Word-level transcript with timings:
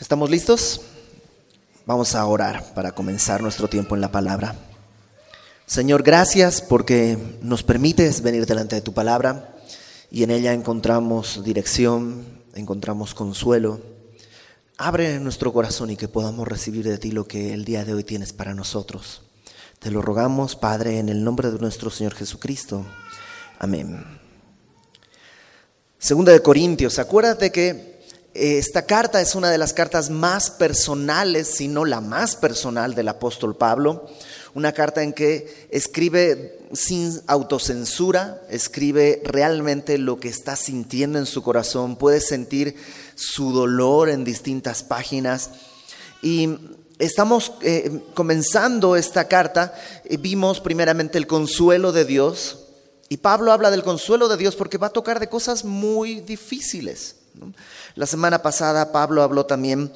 ¿Estamos 0.00 0.30
listos? 0.30 0.80
Vamos 1.86 2.14
a 2.14 2.24
orar 2.26 2.74
para 2.74 2.92
comenzar 2.92 3.42
nuestro 3.42 3.68
tiempo 3.68 3.94
en 3.94 4.00
la 4.00 4.10
palabra. 4.10 4.56
Señor, 5.66 6.02
gracias 6.02 6.60
porque 6.60 7.18
nos 7.42 7.62
permites 7.62 8.22
venir 8.22 8.46
delante 8.46 8.74
de 8.74 8.80
tu 8.80 8.94
palabra 8.94 9.54
y 10.10 10.24
en 10.24 10.30
ella 10.30 10.54
encontramos 10.54 11.44
dirección, 11.44 12.24
encontramos 12.54 13.14
consuelo. 13.14 13.80
Abre 14.76 15.20
nuestro 15.20 15.52
corazón 15.52 15.90
y 15.90 15.96
que 15.96 16.08
podamos 16.08 16.48
recibir 16.48 16.88
de 16.88 16.98
ti 16.98 17.12
lo 17.12 17.28
que 17.28 17.52
el 17.52 17.64
día 17.64 17.84
de 17.84 17.94
hoy 17.94 18.02
tienes 18.02 18.32
para 18.32 18.54
nosotros. 18.54 19.22
Te 19.78 19.90
lo 19.90 20.02
rogamos, 20.02 20.56
Padre, 20.56 20.98
en 20.98 21.10
el 21.10 21.22
nombre 21.22 21.50
de 21.50 21.58
nuestro 21.58 21.90
Señor 21.90 22.14
Jesucristo. 22.14 22.84
Amén. 23.58 24.04
Segunda 25.98 26.32
de 26.32 26.42
Corintios, 26.42 26.98
acuérdate 26.98 27.52
que 27.52 27.91
esta 28.34 28.86
carta 28.86 29.20
es 29.20 29.34
una 29.34 29.50
de 29.50 29.58
las 29.58 29.74
cartas 29.74 30.08
más 30.08 30.50
personales, 30.50 31.48
si 31.48 31.68
no 31.68 31.84
la 31.84 32.00
más 32.00 32.34
personal 32.34 32.94
del 32.94 33.08
apóstol 33.08 33.56
Pablo. 33.56 34.08
Una 34.54 34.72
carta 34.72 35.02
en 35.02 35.12
que 35.12 35.68
escribe 35.70 36.58
sin 36.72 37.20
autocensura, 37.26 38.40
escribe 38.48 39.20
realmente 39.24 39.98
lo 39.98 40.18
que 40.18 40.28
está 40.28 40.56
sintiendo 40.56 41.18
en 41.18 41.26
su 41.26 41.42
corazón, 41.42 41.96
puede 41.96 42.20
sentir 42.20 42.76
su 43.14 43.52
dolor 43.52 44.08
en 44.08 44.24
distintas 44.24 44.82
páginas. 44.82 45.50
Y 46.22 46.58
estamos 46.98 47.52
eh, 47.60 48.00
comenzando 48.14 48.96
esta 48.96 49.28
carta, 49.28 49.74
y 50.08 50.16
vimos 50.16 50.60
primeramente 50.60 51.18
el 51.18 51.26
consuelo 51.26 51.92
de 51.92 52.06
Dios, 52.06 52.58
y 53.10 53.18
Pablo 53.18 53.52
habla 53.52 53.70
del 53.70 53.82
consuelo 53.82 54.26
de 54.28 54.38
Dios 54.38 54.56
porque 54.56 54.78
va 54.78 54.86
a 54.86 54.90
tocar 54.90 55.20
de 55.20 55.28
cosas 55.28 55.66
muy 55.66 56.20
difíciles. 56.20 57.16
La 57.94 58.06
semana 58.06 58.42
pasada 58.42 58.92
Pablo 58.92 59.22
habló 59.22 59.46
también 59.46 59.92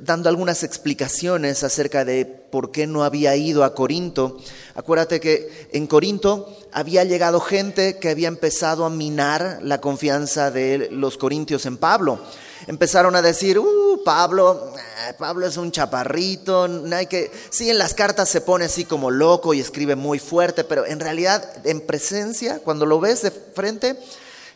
dando 0.00 0.28
algunas 0.28 0.62
explicaciones 0.62 1.64
acerca 1.64 2.04
de 2.04 2.24
por 2.24 2.70
qué 2.70 2.86
no 2.86 3.04
había 3.04 3.34
ido 3.36 3.64
a 3.64 3.74
Corinto. 3.74 4.38
Acuérdate 4.74 5.20
que 5.20 5.68
en 5.72 5.86
Corinto 5.86 6.56
había 6.72 7.04
llegado 7.04 7.40
gente 7.40 7.98
que 7.98 8.10
había 8.10 8.28
empezado 8.28 8.84
a 8.84 8.90
minar 8.90 9.58
la 9.62 9.80
confianza 9.80 10.50
de 10.50 10.88
los 10.90 11.16
corintios 11.16 11.66
en 11.66 11.76
Pablo. 11.76 12.20
Empezaron 12.66 13.14
a 13.14 13.22
decir, 13.22 13.58
uh, 13.58 14.02
Pablo, 14.04 14.72
eh, 14.76 15.14
Pablo 15.18 15.46
es 15.46 15.56
un 15.56 15.70
chaparrito, 15.70 16.68
hay 16.92 17.06
que... 17.06 17.30
Sí, 17.50 17.70
en 17.70 17.78
las 17.78 17.94
cartas 17.94 18.28
se 18.28 18.40
pone 18.40 18.64
así 18.64 18.84
como 18.84 19.10
loco 19.10 19.54
y 19.54 19.60
escribe 19.60 19.94
muy 19.94 20.18
fuerte, 20.18 20.64
pero 20.64 20.86
en 20.86 20.98
realidad 20.98 21.44
en 21.64 21.80
presencia, 21.80 22.60
cuando 22.60 22.86
lo 22.86 22.98
ves 22.98 23.22
de 23.22 23.30
frente, 23.30 23.98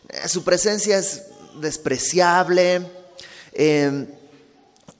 eh, 0.09 0.27
su 0.27 0.43
presencia 0.43 0.97
es 0.97 1.23
despreciable. 1.59 2.81
Em, 3.53 4.07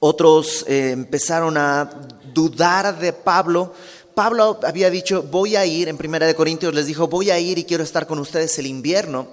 otros 0.00 0.64
eh, 0.68 0.90
empezaron 0.90 1.56
a 1.56 1.88
dudar 2.34 2.98
de 2.98 3.12
Pablo. 3.12 3.72
Pablo 4.14 4.58
había 4.64 4.90
dicho, 4.90 5.22
voy 5.22 5.56
a 5.56 5.64
ir, 5.64 5.88
en 5.88 5.96
Primera 5.96 6.26
de 6.26 6.34
Corintios 6.34 6.74
les 6.74 6.86
dijo, 6.86 7.08
voy 7.08 7.30
a 7.30 7.38
ir 7.38 7.58
y 7.58 7.64
quiero 7.64 7.84
estar 7.84 8.06
con 8.06 8.18
ustedes 8.18 8.58
el 8.58 8.66
invierno. 8.66 9.28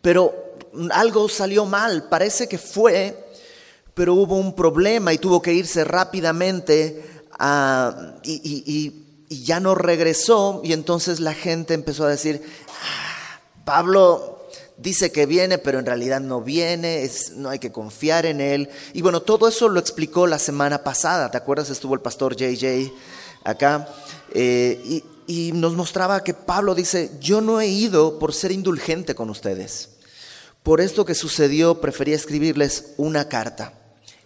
Pero 0.00 0.56
algo 0.90 1.28
salió 1.28 1.64
mal, 1.64 2.08
parece 2.08 2.48
que 2.48 2.58
fue, 2.58 3.16
pero 3.94 4.14
hubo 4.14 4.36
un 4.36 4.54
problema 4.54 5.12
y 5.12 5.18
tuvo 5.18 5.40
que 5.40 5.52
irse 5.52 5.84
rápidamente 5.84 7.22
y, 8.24 8.98
ya 9.28 9.60
no 9.60 9.74
regresó. 9.74 10.60
Y 10.62 10.72
entonces 10.72 11.20
la 11.20 11.32
gente 11.32 11.74
empezó 11.74 12.04
a 12.04 12.10
decir, 12.10 12.42
ah, 12.68 13.40
Pablo 13.64 14.31
dice 14.82 15.12
que 15.12 15.26
viene, 15.26 15.58
pero 15.58 15.78
en 15.78 15.86
realidad 15.86 16.20
no 16.20 16.42
viene, 16.42 17.08
no 17.36 17.48
hay 17.48 17.58
que 17.58 17.72
confiar 17.72 18.26
en 18.26 18.40
él. 18.40 18.68
Y 18.92 19.02
bueno, 19.02 19.22
todo 19.22 19.48
eso 19.48 19.68
lo 19.68 19.78
explicó 19.78 20.26
la 20.26 20.38
semana 20.38 20.82
pasada, 20.82 21.30
¿te 21.30 21.38
acuerdas? 21.38 21.70
Estuvo 21.70 21.94
el 21.94 22.00
pastor 22.00 22.36
JJ 22.36 22.92
acá 23.44 23.88
eh, 24.34 25.02
y, 25.26 25.52
nos 25.54 25.74
mostraba 25.74 26.22
que 26.22 26.34
Pablo 26.34 26.74
dice, 26.74 27.10
yo 27.20 27.40
no 27.40 27.60
he 27.60 27.66
ido 27.66 28.18
por 28.18 28.34
ser 28.34 28.52
indulgente 28.52 29.14
con 29.14 29.30
ustedes. 29.30 29.88
Por 30.62 30.80
esto 30.80 31.04
que 31.06 31.14
sucedió, 31.14 31.80
prefería 31.80 32.16
escribirles 32.16 32.92
una 32.96 33.28
carta. 33.28 33.72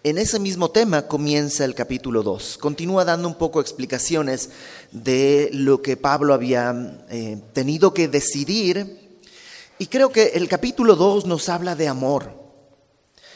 En 0.02 0.18
ese 0.18 0.40
mismo 0.40 0.70
tema 0.70 1.06
comienza 1.06 1.64
el 1.64 1.74
capítulo 1.74 2.22
2. 2.22 2.58
Continúa 2.58 3.04
dando 3.04 3.28
un 3.28 3.36
poco 3.36 3.60
explicaciones 3.60 4.50
de 4.90 5.50
lo 5.52 5.80
que 5.80 5.96
Pablo 5.96 6.34
había 6.34 7.04
eh, 7.08 7.40
tenido 7.52 7.94
que 7.94 8.08
decidir 8.08 9.05
y 9.78 9.86
creo 9.86 10.10
que 10.10 10.32
el 10.34 10.48
capítulo 10.48 10.96
2 10.96 11.26
nos 11.26 11.48
habla 11.48 11.74
de 11.74 11.88
amor. 11.88 12.32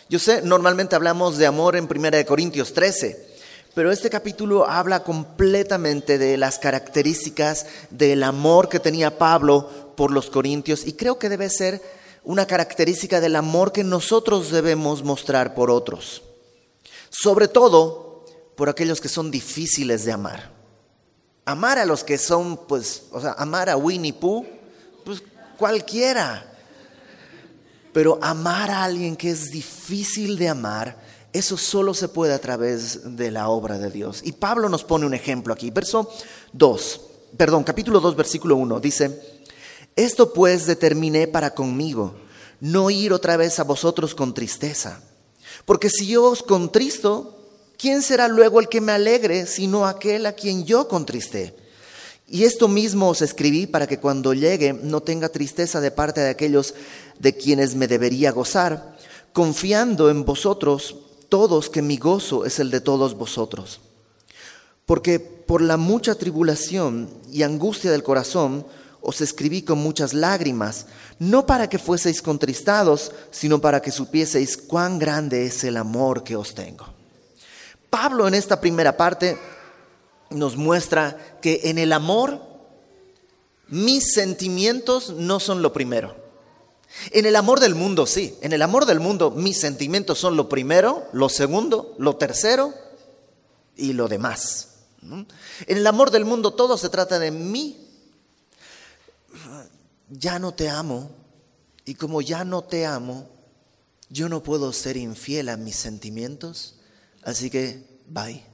Yo 0.08 0.18
sé, 0.18 0.42
normalmente 0.42 0.96
hablamos 0.96 1.38
de 1.38 1.46
amor 1.46 1.76
en 1.76 1.84
1 1.84 2.26
Corintios 2.26 2.72
13, 2.72 3.30
pero 3.74 3.92
este 3.92 4.10
capítulo 4.10 4.68
habla 4.68 5.04
completamente 5.04 6.18
de 6.18 6.36
las 6.36 6.58
características 6.58 7.66
del 7.90 8.22
amor 8.24 8.68
que 8.68 8.80
tenía 8.80 9.18
Pablo 9.18 9.94
por 9.96 10.10
los 10.10 10.30
corintios 10.30 10.86
y 10.86 10.94
creo 10.94 11.18
que 11.18 11.28
debe 11.28 11.48
ser 11.48 11.80
una 12.24 12.46
característica 12.46 13.20
del 13.20 13.36
amor 13.36 13.72
que 13.72 13.84
nosotros 13.84 14.50
debemos 14.50 15.04
mostrar 15.04 15.54
por 15.54 15.70
otros. 15.70 16.22
Sobre 17.10 17.48
todo 17.48 18.24
por 18.56 18.68
aquellos 18.68 19.00
que 19.00 19.08
son 19.08 19.30
difíciles 19.30 20.04
de 20.04 20.12
amar. 20.12 20.50
Amar 21.44 21.78
a 21.78 21.86
los 21.86 22.04
que 22.04 22.18
son, 22.18 22.56
pues, 22.66 23.04
o 23.12 23.20
sea, 23.20 23.32
amar 23.32 23.70
a 23.70 23.76
Winnie 23.76 24.12
Pooh, 24.12 24.44
cualquiera. 25.60 26.46
Pero 27.92 28.18
amar 28.22 28.70
a 28.70 28.84
alguien 28.84 29.14
que 29.14 29.30
es 29.30 29.50
difícil 29.50 30.38
de 30.38 30.48
amar, 30.48 30.96
eso 31.32 31.56
solo 31.56 31.92
se 31.92 32.08
puede 32.08 32.32
a 32.32 32.40
través 32.40 33.16
de 33.16 33.30
la 33.30 33.48
obra 33.48 33.78
de 33.78 33.90
Dios. 33.90 34.22
Y 34.24 34.32
Pablo 34.32 34.68
nos 34.68 34.82
pone 34.82 35.06
un 35.06 35.14
ejemplo 35.14 35.52
aquí. 35.52 35.70
Verso 35.70 36.10
2, 36.52 37.00
perdón, 37.36 37.62
capítulo 37.62 38.00
2, 38.00 38.16
versículo 38.16 38.56
1, 38.56 38.80
dice, 38.80 39.20
esto 39.94 40.32
pues 40.32 40.66
determiné 40.66 41.28
para 41.28 41.54
conmigo, 41.54 42.14
no 42.60 42.90
ir 42.90 43.12
otra 43.12 43.36
vez 43.36 43.58
a 43.60 43.64
vosotros 43.64 44.14
con 44.14 44.32
tristeza. 44.32 45.02
Porque 45.64 45.90
si 45.90 46.06
yo 46.06 46.24
os 46.24 46.42
contristo, 46.42 47.36
¿quién 47.76 48.02
será 48.02 48.28
luego 48.28 48.60
el 48.60 48.68
que 48.68 48.80
me 48.80 48.92
alegre 48.92 49.46
sino 49.46 49.86
aquel 49.86 50.26
a 50.26 50.32
quien 50.32 50.64
yo 50.64 50.88
contristé? 50.88 51.59
Y 52.32 52.44
esto 52.44 52.68
mismo 52.68 53.08
os 53.08 53.22
escribí 53.22 53.66
para 53.66 53.88
que 53.88 53.98
cuando 53.98 54.32
llegue 54.32 54.72
no 54.72 55.00
tenga 55.00 55.30
tristeza 55.30 55.80
de 55.80 55.90
parte 55.90 56.20
de 56.20 56.30
aquellos 56.30 56.74
de 57.18 57.36
quienes 57.36 57.74
me 57.74 57.88
debería 57.88 58.30
gozar, 58.30 58.96
confiando 59.32 60.08
en 60.10 60.24
vosotros 60.24 60.94
todos 61.28 61.68
que 61.68 61.82
mi 61.82 61.96
gozo 61.96 62.44
es 62.44 62.60
el 62.60 62.70
de 62.70 62.80
todos 62.80 63.14
vosotros. 63.14 63.80
Porque 64.86 65.18
por 65.18 65.60
la 65.60 65.76
mucha 65.76 66.14
tribulación 66.14 67.10
y 67.32 67.42
angustia 67.42 67.90
del 67.90 68.04
corazón 68.04 68.64
os 69.00 69.20
escribí 69.20 69.62
con 69.62 69.78
muchas 69.78 70.14
lágrimas, 70.14 70.86
no 71.18 71.46
para 71.46 71.68
que 71.68 71.80
fueseis 71.80 72.22
contristados, 72.22 73.10
sino 73.32 73.60
para 73.60 73.82
que 73.82 73.90
supieseis 73.90 74.56
cuán 74.56 75.00
grande 75.00 75.46
es 75.46 75.64
el 75.64 75.76
amor 75.76 76.22
que 76.22 76.36
os 76.36 76.54
tengo. 76.54 76.86
Pablo 77.88 78.28
en 78.28 78.34
esta 78.34 78.60
primera 78.60 78.96
parte 78.96 79.36
nos 80.30 80.56
muestra 80.56 81.38
que 81.42 81.60
en 81.64 81.78
el 81.78 81.92
amor 81.92 82.40
mis 83.68 84.12
sentimientos 84.12 85.10
no 85.10 85.40
son 85.40 85.62
lo 85.62 85.72
primero. 85.72 86.16
En 87.12 87.24
el 87.24 87.36
amor 87.36 87.60
del 87.60 87.74
mundo 87.74 88.06
sí, 88.06 88.36
en 88.40 88.52
el 88.52 88.62
amor 88.62 88.86
del 88.86 89.00
mundo 89.00 89.30
mis 89.30 89.60
sentimientos 89.60 90.18
son 90.18 90.36
lo 90.36 90.48
primero, 90.48 91.06
lo 91.12 91.28
segundo, 91.28 91.94
lo 91.98 92.16
tercero 92.16 92.74
y 93.76 93.92
lo 93.92 94.08
demás. 94.08 94.68
En 95.02 95.26
el 95.66 95.86
amor 95.86 96.10
del 96.10 96.24
mundo 96.24 96.52
todo 96.52 96.76
se 96.76 96.88
trata 96.88 97.18
de 97.18 97.30
mí. 97.30 97.86
Ya 100.08 100.38
no 100.38 100.52
te 100.52 100.68
amo 100.68 101.10
y 101.84 101.94
como 101.94 102.20
ya 102.20 102.44
no 102.44 102.62
te 102.62 102.84
amo, 102.84 103.28
yo 104.08 104.28
no 104.28 104.42
puedo 104.42 104.72
ser 104.72 104.96
infiel 104.96 105.48
a 105.48 105.56
mis 105.56 105.76
sentimientos, 105.76 106.74
así 107.22 107.48
que 107.48 107.84
bye. 108.08 108.44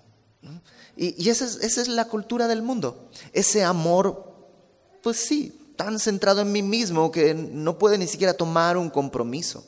Y, 0.96 1.28
esa, 1.28 1.44
es, 1.44 1.56
esa 1.56 1.82
es 1.82 1.88
la 1.88 2.06
cultura 2.06 2.48
del 2.48 2.62
mundo. 2.62 3.08
Ese 3.32 3.62
amor, 3.62 4.32
pues 5.02 5.18
sí, 5.18 5.52
tan 5.76 5.98
centrado 5.98 6.40
en 6.40 6.52
mí 6.52 6.62
mismo 6.62 7.12
que 7.12 7.34
no 7.34 7.78
puede 7.78 7.98
ni 7.98 8.06
siquiera 8.06 8.34
tomar 8.34 8.76
un 8.76 8.88
compromiso. 8.88 9.64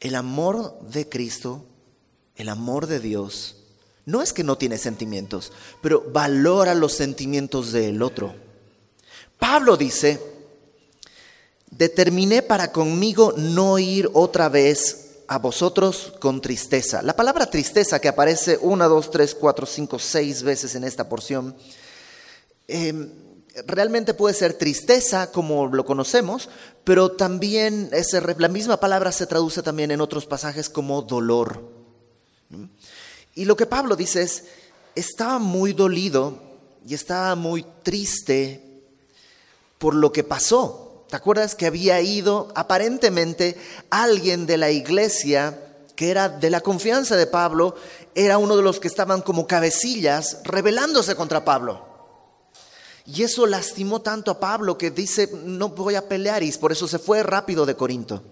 El 0.00 0.16
amor 0.16 0.78
de 0.80 1.08
Cristo, 1.08 1.64
el 2.34 2.48
amor 2.48 2.86
de 2.86 2.98
Dios, 2.98 3.56
no 4.04 4.20
es 4.20 4.32
que 4.32 4.44
no 4.44 4.58
tiene 4.58 4.76
sentimientos, 4.78 5.52
pero 5.80 6.04
valora 6.12 6.74
los 6.74 6.92
sentimientos 6.92 7.72
del 7.72 8.02
otro. 8.02 8.34
Pablo 9.38 9.76
dice, 9.76 10.20
determiné 11.70 12.42
para 12.42 12.72
conmigo 12.72 13.32
no 13.36 13.78
ir 13.78 14.10
otra 14.12 14.48
vez 14.48 15.03
a 15.28 15.38
vosotros 15.38 16.12
con 16.20 16.40
tristeza. 16.40 17.02
La 17.02 17.16
palabra 17.16 17.46
tristeza 17.46 18.00
que 18.00 18.08
aparece 18.08 18.58
una, 18.60 18.86
dos, 18.86 19.10
tres, 19.10 19.34
cuatro, 19.34 19.66
cinco, 19.66 19.98
seis 19.98 20.42
veces 20.42 20.74
en 20.74 20.84
esta 20.84 21.08
porción, 21.08 21.56
em, 22.68 23.10
realmente 23.66 24.14
puede 24.14 24.34
ser 24.34 24.54
tristeza 24.54 25.30
como 25.30 25.66
lo 25.66 25.84
conocemos, 25.84 26.48
pero 26.82 27.12
también 27.12 27.90
la 28.38 28.48
misma 28.48 28.78
palabra 28.78 29.12
se 29.12 29.26
traduce 29.26 29.62
también 29.62 29.90
en 29.90 30.00
otros 30.00 30.26
pasajes 30.26 30.68
como 30.68 31.02
dolor. 31.02 31.62
Y 33.34 33.44
lo 33.44 33.56
que 33.56 33.66
Pablo 33.66 33.96
dice 33.96 34.22
es, 34.22 34.44
estaba 34.94 35.38
muy 35.38 35.72
dolido 35.72 36.38
y 36.86 36.94
estaba 36.94 37.34
muy 37.34 37.64
triste 37.82 38.82
por 39.78 39.94
lo 39.94 40.12
que 40.12 40.24
pasó. 40.24 40.83
¿Te 41.14 41.18
acuerdas 41.18 41.54
que 41.54 41.66
había 41.66 42.00
ido 42.00 42.48
aparentemente 42.56 43.56
alguien 43.88 44.46
de 44.46 44.56
la 44.56 44.72
iglesia 44.72 45.56
que 45.94 46.10
era 46.10 46.28
de 46.28 46.50
la 46.50 46.60
confianza 46.60 47.14
de 47.14 47.28
Pablo, 47.28 47.76
era 48.16 48.36
uno 48.38 48.56
de 48.56 48.64
los 48.64 48.80
que 48.80 48.88
estaban 48.88 49.22
como 49.22 49.46
cabecillas 49.46 50.38
rebelándose 50.42 51.14
contra 51.14 51.44
Pablo? 51.44 51.86
Y 53.06 53.22
eso 53.22 53.46
lastimó 53.46 54.02
tanto 54.02 54.32
a 54.32 54.40
Pablo 54.40 54.76
que 54.76 54.90
dice, 54.90 55.30
no 55.44 55.68
voy 55.68 55.94
a 55.94 56.08
pelear 56.08 56.42
y 56.42 56.50
por 56.50 56.72
eso 56.72 56.88
se 56.88 56.98
fue 56.98 57.22
rápido 57.22 57.64
de 57.64 57.76
Corinto. 57.76 58.24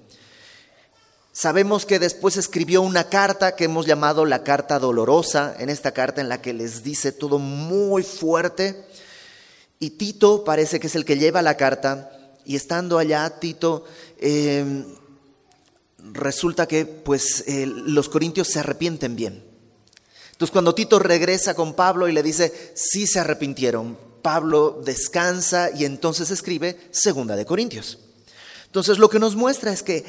Sabemos 1.31 1.87
que 1.87 2.01
después 2.01 2.37
escribió 2.37 2.83
una 2.83 3.09
carta 3.09 3.55
que 3.55 3.67
hemos 3.67 3.87
llamado 3.87 4.25
la 4.25 4.43
carta 4.43 4.81
dolorosa, 4.81 5.55
en 5.61 5.69
esta 5.69 5.93
carta 5.93 6.21
en 6.21 6.29
la 6.29 6.43
que 6.43 6.53
les 6.53 6.83
dice 6.83 7.13
todo 7.13 7.39
muy 7.39 8.03
fuerte. 8.03 8.85
Y 9.79 9.91
Tito 9.91 10.43
parece 10.43 10.81
que 10.81 10.89
es 10.89 10.97
el 10.97 11.05
que 11.05 11.17
lleva 11.17 11.43
la 11.43 11.57
carta. 11.57 12.19
Y 12.45 12.57
estando 12.57 12.99
allá, 12.99 13.39
Tito, 13.39 13.85
em, 14.19 14.85
resulta 16.13 16.67
que 16.67 16.85
pues 16.85 17.45
los 17.47 18.09
corintios 18.09 18.49
se 18.49 18.59
arrepienten 18.59 19.15
bien. 19.15 19.45
Entonces 20.33 20.53
cuando 20.53 20.75
Tito 20.75 20.99
regresa 20.99 21.55
con 21.55 21.75
Pablo 21.75 22.09
y 22.09 22.13
le 22.13 22.23
dice, 22.23 22.73
sí 22.75 23.07
se 23.07 23.21
arrepintieron, 23.21 23.97
Pablo 24.23 24.81
descansa 24.85 25.71
y 25.71 25.85
entonces 25.85 26.31
escribe 26.31 26.89
Segunda 26.91 27.37
de 27.37 27.47
Corintios. 27.47 27.99
Entonces 28.67 28.99
lo 28.99 29.09
que 29.11 29.19
nos 29.19 29.37
muestra 29.37 29.73
es 29.73 29.83
que 29.83 30.05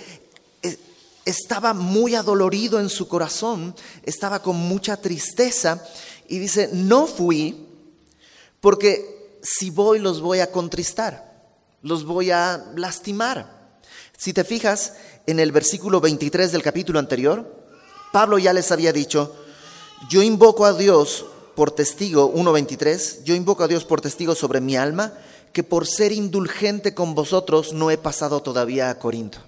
eh, 0.63 0.77
estaba 1.25 1.73
muy 1.73 2.15
adolorido 2.15 2.79
en 2.79 2.89
su 2.89 3.07
corazón, 3.07 3.75
estaba 4.03 4.41
con 4.41 4.55
mucha 4.55 4.97
tristeza 4.97 5.85
y 6.27 6.39
dice, 6.39 6.69
no 6.71 7.05
fui 7.05 7.67
porque 8.61 9.37
si 9.43 9.69
voy 9.69 9.99
los 9.99 10.21
voy 10.21 10.39
a 10.39 10.51
contristar, 10.51 11.32
los 11.83 12.05
voy 12.05 12.31
a 12.31 12.65
lastimar. 12.75 13.77
Si 14.17 14.33
te 14.33 14.43
fijas 14.43 14.93
en 15.27 15.39
el 15.39 15.51
versículo 15.51 16.01
23 16.01 16.51
del 16.51 16.63
capítulo 16.63 16.97
anterior, 16.97 17.63
Pablo 18.11 18.39
ya 18.39 18.53
les 18.53 18.71
había 18.71 18.91
dicho, 18.91 19.35
yo 20.09 20.21
invoco 20.21 20.65
a 20.65 20.73
Dios 20.73 21.25
por 21.55 21.71
testigo, 21.71 22.33
1.23, 22.33 23.23
yo 23.23 23.35
invoco 23.35 23.63
a 23.63 23.67
Dios 23.67 23.85
por 23.85 24.01
testigo 24.01 24.33
sobre 24.33 24.61
mi 24.61 24.75
alma, 24.75 25.13
que 25.51 25.63
por 25.63 25.85
ser 25.85 26.11
indulgente 26.11 26.93
con 26.95 27.13
vosotros 27.13 27.73
no 27.73 27.91
he 27.91 27.97
pasado 27.97 28.41
todavía 28.41 28.89
a 28.89 28.97
Corinto. 28.97 29.39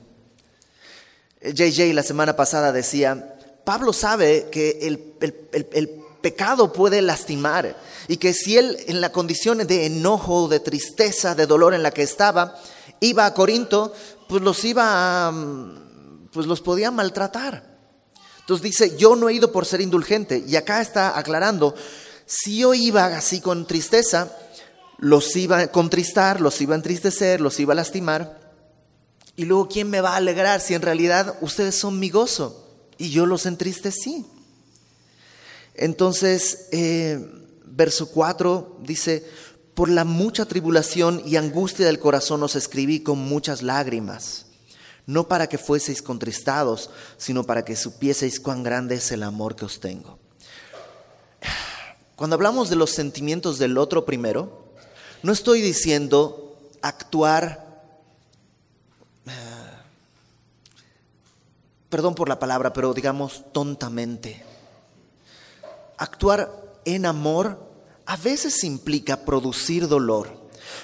JJ 1.41 1.93
la 1.93 2.03
semana 2.03 2.35
pasada 2.35 2.71
decía, 2.71 3.37
Pablo 3.63 3.93
sabe 3.93 4.47
que 4.51 4.79
el, 4.81 6.04
pecado 6.25 6.73
puede 6.73 7.03
lastimar 7.03 7.77
y 8.07 8.17
que 8.17 8.33
si 8.33 8.57
él 8.57 8.79
en 8.87 8.99
la 8.99 9.11
condición 9.11 9.59
de 9.59 9.85
enojo, 9.85 10.47
de 10.47 10.59
tristeza, 10.59 11.35
de 11.35 11.45
dolor 11.45 11.75
en 11.75 11.83
la 11.83 11.91
que 11.91 12.01
estaba, 12.01 12.55
iba 12.99 13.27
a 13.27 13.35
Corinto, 13.35 13.93
pues 14.27 14.41
los 14.41 14.65
iba 14.65 15.27
a, 15.27 15.33
pues 16.31 16.47
los 16.47 16.61
podía 16.61 16.89
maltratar. 16.89 17.77
Entonces 18.39 18.63
dice, 18.63 18.97
yo 18.97 19.15
no 19.15 19.29
he 19.29 19.35
ido 19.35 19.51
por 19.51 19.67
ser 19.67 19.81
indulgente. 19.81 20.43
Y 20.47 20.55
acá 20.55 20.81
está 20.81 21.15
aclarando, 21.15 21.75
si 22.25 22.57
yo 22.57 22.73
iba 22.73 23.05
así 23.05 23.39
con 23.39 23.67
tristeza, 23.67 24.35
los 24.97 25.35
iba 25.35 25.59
a 25.59 25.67
contristar, 25.67 26.41
los 26.41 26.59
iba 26.59 26.73
a 26.73 26.77
entristecer, 26.77 27.39
los 27.39 27.59
iba 27.59 27.73
a 27.73 27.75
lastimar. 27.75 28.51
Y 29.35 29.45
luego, 29.45 29.67
¿quién 29.67 29.91
me 29.91 30.01
va 30.01 30.13
a 30.13 30.15
alegrar 30.15 30.59
si 30.59 30.73
en 30.73 30.81
realidad 30.81 31.37
ustedes 31.41 31.75
son 31.75 31.99
mi 31.99 32.09
gozo 32.09 32.67
y 32.97 33.11
yo 33.11 33.27
los 33.27 33.45
entristecí? 33.45 34.25
Entonces, 35.77 36.67
eh, 36.71 37.19
verso 37.65 38.09
4 38.11 38.77
dice, 38.81 39.25
por 39.73 39.89
la 39.89 40.05
mucha 40.05 40.45
tribulación 40.45 41.21
y 41.25 41.35
angustia 41.35 41.85
del 41.85 41.99
corazón 41.99 42.41
os 42.43 42.55
escribí 42.55 43.01
con 43.01 43.19
muchas 43.19 43.61
lágrimas, 43.61 44.45
no 45.05 45.27
para 45.27 45.47
que 45.47 45.57
fueseis 45.57 46.01
contristados, 46.01 46.89
sino 47.17 47.43
para 47.43 47.65
que 47.65 47.75
supieseis 47.75 48.39
cuán 48.39 48.63
grande 48.63 48.95
es 48.95 49.11
el 49.11 49.23
amor 49.23 49.55
que 49.55 49.65
os 49.65 49.79
tengo. 49.79 50.17
Cuando 52.15 52.35
hablamos 52.35 52.69
de 52.69 52.77
los 52.77 52.91
sentimientos 52.91 53.59
del 53.59 53.77
otro 53.77 54.05
primero, 54.05 54.65
no 55.21 55.33
estoy 55.33 55.61
diciendo 55.61 56.57
actuar 56.81 57.65
perdón 61.95 62.13
por 62.13 62.27
la 62.27 62.39
palabra, 62.39 62.73
pero 62.73 62.93
digamos 62.93 63.45
tontamente. 63.53 64.43
Actuar 65.97 66.51
en 66.85 67.05
amor 67.05 67.59
a 68.05 68.17
veces 68.17 68.63
implica 68.63 69.25
producir 69.25 69.87
dolor, 69.87 70.29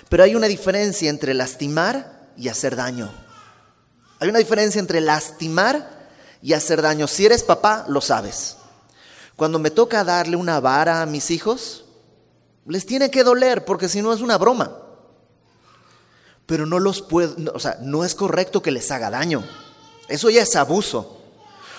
pero 0.09 0.23
hay 0.23 0.35
una 0.35 0.47
diferencia 0.47 1.09
entre 1.09 1.33
lastimar 1.33 2.31
y 2.37 2.47
hacer 2.47 2.75
daño. 2.75 3.11
Hay 4.19 4.29
una 4.29 4.39
diferencia 4.39 4.79
entre 4.79 5.01
lastimar 5.01 6.09
y 6.41 6.53
hacer 6.53 6.81
daño. 6.81 7.07
Si 7.07 7.25
eres 7.25 7.43
papá, 7.43 7.85
lo 7.87 8.01
sabes. 8.01 8.57
Cuando 9.35 9.59
me 9.59 9.71
toca 9.71 10.03
darle 10.03 10.35
una 10.35 10.59
vara 10.59 11.01
a 11.01 11.05
mis 11.05 11.31
hijos, 11.31 11.85
les 12.65 12.85
tiene 12.85 13.09
que 13.09 13.23
doler 13.23 13.65
porque 13.65 13.89
si 13.89 14.01
no 14.01 14.13
es 14.13 14.21
una 14.21 14.37
broma. 14.37 14.77
Pero 16.45 16.65
no 16.65 16.79
los 16.79 17.01
puedo, 17.01 17.35
o 17.53 17.59
sea, 17.59 17.77
no 17.81 18.03
es 18.03 18.13
correcto 18.13 18.61
que 18.61 18.71
les 18.71 18.91
haga 18.91 19.09
daño. 19.09 19.43
Eso 20.07 20.29
ya 20.29 20.43
es 20.43 20.55
abuso. 20.55 21.21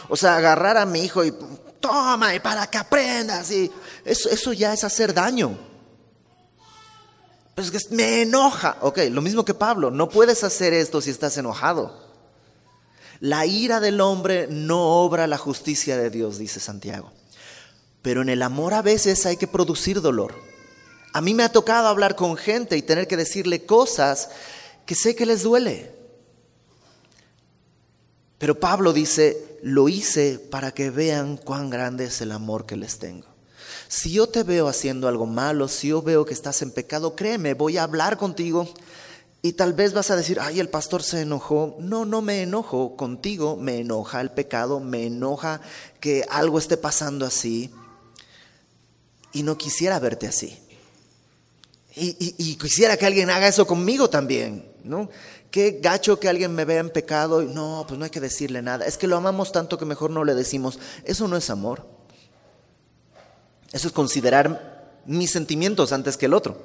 O 0.09 0.17
sea, 0.17 0.37
agarrar 0.37 0.77
a 0.77 0.87
mi 0.87 1.01
hijo 1.01 1.25
y 1.25 1.35
toma 1.83 2.35
y 2.35 2.41
para 2.41 2.67
que 2.67 2.79
aprendas. 2.79 3.51
Y 3.51 3.71
eso, 4.07 4.31
eso 4.31 4.55
ya 4.55 4.73
es 4.73 4.85
hacer 4.85 5.13
daño. 5.13 5.59
Pues 7.55 7.71
que 7.71 7.79
me 7.91 8.23
enoja. 8.23 8.79
Ok, 8.81 8.99
lo 9.11 9.21
mismo 9.21 9.45
que 9.45 9.53
Pablo. 9.53 9.91
No 9.91 10.09
puedes 10.09 10.43
hacer 10.45 10.73
esto 10.73 11.03
si 11.03 11.11
estás 11.11 11.37
enojado. 11.37 12.11
La 13.21 13.47
ira 13.47 13.79
del 13.79 14.01
hombre 14.01 14.49
no 14.49 14.81
obra 15.05 15.27
la 15.27 15.39
justicia 15.39 15.97
de 15.97 16.11
Dios, 16.11 16.39
dice 16.39 16.59
Santiago. 16.59 17.13
Pero 18.01 18.23
en 18.23 18.29
el 18.29 18.43
amor 18.43 18.75
a 18.75 18.83
veces 18.83 19.27
hay 19.27 19.37
que 19.37 19.47
producir 19.47 20.01
dolor. 20.01 20.35
A 21.13 21.21
mí 21.21 21.35
me 21.35 21.45
ha 21.45 21.53
tocado 21.53 21.89
hablar 21.89 22.17
con 22.17 22.37
gente 22.37 22.77
y 22.77 22.83
tener 22.83 23.07
que 23.07 23.17
decirle 23.17 23.65
cosas 23.65 24.31
que 24.87 24.95
sé 24.95 25.15
que 25.15 25.27
les 25.27 25.43
duele. 25.43 26.02
Pero 28.43 28.59
Pablo 28.59 28.93
dice, 28.93 29.61
lo 29.63 29.89
hice 29.89 30.41
para 30.41 30.73
que 30.73 30.91
vean 30.91 31.37
cuán 31.37 31.71
grande 31.71 32.07
es 32.07 32.21
el 32.23 32.33
amor 32.33 32.67
que 32.67 32.77
les 32.77 32.99
tengo. 32.99 33.29
Si 33.87 34.11
yo 34.11 34.27
te 34.27 34.43
veo 34.43 34.67
haciendo 34.67 35.07
algo 35.07 35.27
malo, 35.27 35.69
si 35.69 35.91
yo 35.91 36.03
veo 36.03 36.25
que 36.25 36.35
estás 36.35 36.61
en 36.61 36.73
pecado, 36.73 37.15
créeme, 37.15 37.55
voy 37.55 37.77
a 37.77 37.85
hablar 37.85 38.17
contigo 38.17 38.69
y 39.43 39.53
tal 39.53 39.75
vez 39.75 39.93
vas 39.93 40.11
a 40.11 40.17
decir, 40.17 40.41
ay, 40.41 40.59
el 40.59 40.69
pastor 40.69 41.05
se 41.05 41.21
enojó. 41.21 41.77
No, 41.79 42.05
no 42.05 42.21
me 42.21 42.43
enojo 42.43 42.97
contigo, 42.97 43.57
me 43.57 43.79
enoja 43.79 44.21
el 44.21 44.33
pecado, 44.33 44.81
me 44.81 45.07
enoja 45.07 45.61
que 46.01 46.25
algo 46.29 46.59
esté 46.59 46.77
pasando 46.77 47.25
así 47.25 47.71
y 49.33 49.45
no 49.45 49.57
quisiera 49.57 50.01
verte 50.01 50.27
así. 50.27 50.59
Y, 51.95 52.35
y 52.39 52.57
quisiera 52.57 52.97
que 52.97 53.07
alguien 53.07 53.31
haga 53.31 53.47
eso 53.47 53.69
conmigo 53.69 54.11
también, 54.11 54.69
¿no? 54.83 55.09
Qué 55.53 55.81
gacho 55.83 56.19
que 56.19 56.31
alguien 56.31 56.55
me 56.55 56.65
vea 56.65 56.81
en 56.81 56.89
pecado 56.89 57.43
y 57.43 57.47
no, 57.47 57.85
pues 57.87 57.99
no 57.99 58.05
hay 58.05 58.11
que 58.11 58.21
decirle 58.21 58.63
nada. 58.63 58.87
Es 58.87 58.97
que 58.97 59.07
lo 59.07 59.19
amamos 59.19 59.53
tanto 59.53 59.77
que 59.77 59.85
mejor 59.85 60.11
no 60.11 60.25
le 60.25 60.35
decimos. 60.35 60.79
Eso 61.05 61.29
no 61.29 61.37
es 61.37 61.51
amor. 61.51 61.87
Eso 63.71 63.87
es 63.87 63.93
considerar 63.93 65.03
mis 65.05 65.31
sentimientos 65.31 65.93
antes 65.93 66.17
que 66.17 66.25
el 66.25 66.33
otro. 66.33 66.57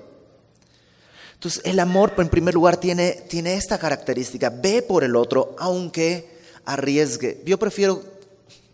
Entonces, 1.33 1.61
el 1.65 1.81
amor, 1.81 2.13
en 2.17 2.29
primer 2.29 2.53
lugar, 2.53 2.77
tiene, 2.77 3.11
tiene 3.27 3.55
esta 3.55 3.77
característica. 3.77 4.49
Ve 4.49 4.81
por 4.81 5.03
el 5.03 5.17
otro, 5.17 5.53
aunque 5.59 6.39
arriesgue. 6.63 7.41
Yo 7.45 7.59
prefiero, 7.59 8.01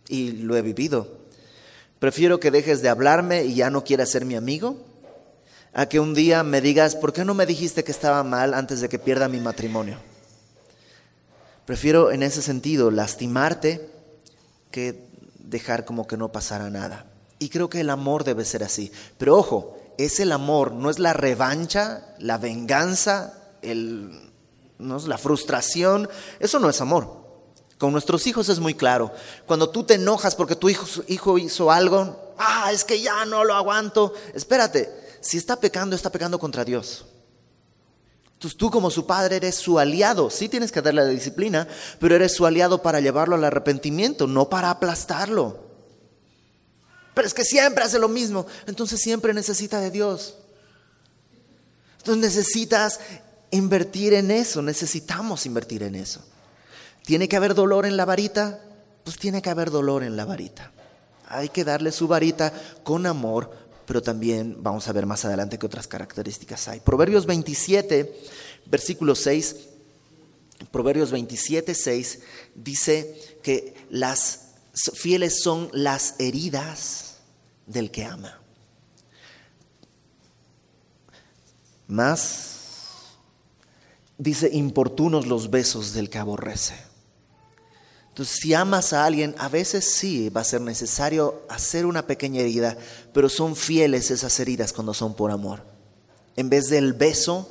y 0.09 0.33
lo 0.33 0.55
he 0.55 0.61
vivido, 0.61 1.07
prefiero 1.97 2.39
que 2.39 2.51
dejes 2.51 2.83
de 2.83 2.89
hablarme 2.89 3.45
y 3.45 3.55
ya 3.55 3.71
no 3.71 3.83
quieras 3.83 4.11
ser 4.11 4.25
mi 4.25 4.35
amigo 4.35 4.92
a 5.73 5.87
que 5.87 5.99
un 5.99 6.13
día 6.13 6.43
me 6.43 6.61
digas, 6.61 6.95
¿por 6.95 7.13
qué 7.13 7.25
no 7.25 7.33
me 7.33 7.45
dijiste 7.45 7.83
que 7.83 7.91
estaba 7.91 8.23
mal 8.23 8.53
antes 8.53 8.81
de 8.81 8.89
que 8.89 8.99
pierda 8.99 9.27
mi 9.27 9.39
matrimonio? 9.39 9.97
Prefiero 11.65 12.11
en 12.11 12.23
ese 12.23 12.41
sentido 12.41 12.91
lastimarte 12.91 13.89
que 14.69 15.07
dejar 15.39 15.85
como 15.85 16.07
que 16.07 16.17
no 16.17 16.31
pasara 16.31 16.69
nada. 16.69 17.05
Y 17.39 17.49
creo 17.49 17.69
que 17.69 17.81
el 17.81 17.89
amor 17.89 18.23
debe 18.23 18.45
ser 18.45 18.63
así. 18.63 18.91
Pero 19.17 19.37
ojo, 19.37 19.77
es 19.97 20.19
el 20.19 20.31
amor, 20.31 20.73
no 20.73 20.89
es 20.89 20.99
la 20.99 21.13
revancha, 21.13 22.15
la 22.19 22.37
venganza, 22.37 23.33
el, 23.61 24.31
no 24.77 24.97
es 24.97 25.05
la 25.05 25.17
frustración. 25.17 26.09
Eso 26.39 26.59
no 26.59 26.69
es 26.69 26.81
amor. 26.81 27.23
Con 27.77 27.91
nuestros 27.91 28.27
hijos 28.27 28.49
es 28.49 28.59
muy 28.59 28.75
claro. 28.75 29.11
Cuando 29.45 29.69
tú 29.69 29.83
te 29.83 29.95
enojas 29.95 30.35
porque 30.35 30.55
tu 30.55 30.69
hijo, 30.69 30.85
hijo 31.07 31.37
hizo 31.37 31.71
algo, 31.71 32.33
ah, 32.37 32.71
es 32.71 32.83
que 32.83 33.01
ya 33.01 33.25
no 33.25 33.43
lo 33.43 33.55
aguanto. 33.55 34.13
Espérate, 34.33 35.02
si 35.23 35.37
está 35.37 35.55
pecando, 35.55 35.95
está 35.95 36.11
pecando 36.11 36.37
contra 36.37 36.65
Dios. 36.65 37.05
Entonces 38.33 38.57
tú 38.57 38.69
como 38.69 38.91
su 38.91 39.07
padre 39.07 39.37
eres 39.37 39.55
su 39.55 39.79
aliado. 39.79 40.29
Sí 40.29 40.49
tienes 40.49 40.69
que 40.69 40.81
darle 40.81 41.01
la 41.01 41.07
disciplina, 41.07 41.65
pero 41.97 42.13
eres 42.13 42.33
su 42.33 42.45
aliado 42.45 42.81
para 42.81 42.99
llevarlo 42.99 43.35
al 43.35 43.43
arrepentimiento, 43.45 44.27
no 44.27 44.49
para 44.49 44.69
aplastarlo. 44.69 45.63
Pero 47.13 47.25
es 47.25 47.33
que 47.33 47.45
siempre 47.45 47.85
hace 47.85 47.99
lo 47.99 48.09
mismo. 48.09 48.45
Entonces 48.67 48.99
siempre 48.99 49.33
necesita 49.33 49.79
de 49.79 49.91
Dios. 49.91 50.35
Entonces 51.99 52.21
necesitas 52.21 52.99
invertir 53.51 54.13
en 54.13 54.29
eso, 54.29 54.61
necesitamos 54.61 55.45
invertir 55.45 55.83
en 55.83 55.95
eso. 55.95 56.19
¿Tiene 57.05 57.29
que 57.29 57.37
haber 57.37 57.55
dolor 57.55 57.85
en 57.85 57.95
la 57.95 58.03
varita? 58.03 58.59
Pues 59.05 59.17
tiene 59.17 59.41
que 59.41 59.49
haber 59.49 59.71
dolor 59.71 60.03
en 60.03 60.17
la 60.17 60.25
varita. 60.25 60.73
Hay 61.29 61.47
que 61.47 61.63
darle 61.63 61.93
su 61.93 62.09
varita 62.09 62.51
con 62.83 63.05
amor, 63.05 63.62
pero 63.85 64.01
también 64.01 64.57
vamos 64.61 64.87
a 64.87 64.93
ver 64.93 65.05
más 65.05 65.25
adelante 65.25 65.57
qué 65.57 65.65
otras 65.65 65.87
características 65.87 66.67
hay. 66.67 66.79
Proverbios 66.79 67.25
27, 67.25 68.13
versículo 68.65 69.15
6, 69.15 69.55
Proverbios 70.71 71.11
27, 71.11 71.73
6 71.75 72.19
dice 72.55 73.37
que 73.43 73.73
las 73.89 74.53
fieles 74.93 75.41
son 75.41 75.69
las 75.73 76.15
heridas 76.19 77.17
del 77.65 77.91
que 77.91 78.05
ama. 78.05 78.39
Más 81.87 82.53
dice 84.17 84.49
importunos 84.53 85.27
los 85.27 85.49
besos 85.49 85.93
del 85.93 86.09
que 86.09 86.17
aborrece. 86.17 86.92
Entonces, 88.13 88.37
si 88.41 88.53
amas 88.53 88.93
a 88.93 89.05
alguien, 89.05 89.33
a 89.39 89.49
veces 89.49 89.95
sí 89.95 90.29
va 90.29 90.41
a 90.41 90.43
ser 90.43 90.61
necesario 90.61 91.41
hacer 91.49 91.87
una 91.87 92.05
pequeña 92.05 92.41
herida, 92.41 92.77
pero 93.11 93.27
son 93.27 93.55
fieles 93.55 94.11
esas 94.11 94.39
heridas 94.39 94.71
cuando 94.71 94.93
son 94.93 95.15
por 95.15 95.31
amor. 95.31 95.63
En 96.35 96.47
vez 96.47 96.69
del 96.69 96.93
beso 96.93 97.49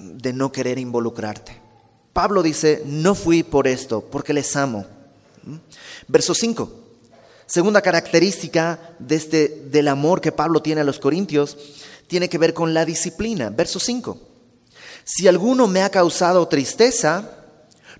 de 0.00 0.32
no 0.32 0.50
querer 0.50 0.80
involucrarte. 0.80 1.56
Pablo 2.12 2.42
dice, 2.42 2.82
no 2.84 3.14
fui 3.14 3.44
por 3.44 3.68
esto, 3.68 4.00
porque 4.00 4.32
les 4.32 4.56
amo. 4.56 4.84
¿Mm? 5.44 5.58
Verso 6.08 6.34
5. 6.34 6.72
Segunda 7.46 7.82
característica 7.82 8.96
de 8.98 9.14
este, 9.14 9.62
del 9.70 9.86
amor 9.86 10.20
que 10.20 10.32
Pablo 10.32 10.60
tiene 10.60 10.80
a 10.80 10.84
los 10.84 10.98
corintios 10.98 11.56
tiene 12.08 12.28
que 12.28 12.38
ver 12.38 12.52
con 12.52 12.74
la 12.74 12.84
disciplina. 12.84 13.50
Verso 13.50 13.78
5. 13.78 14.18
Si 15.04 15.28
alguno 15.28 15.68
me 15.68 15.82
ha 15.82 15.90
causado 15.90 16.48
tristeza, 16.48 17.39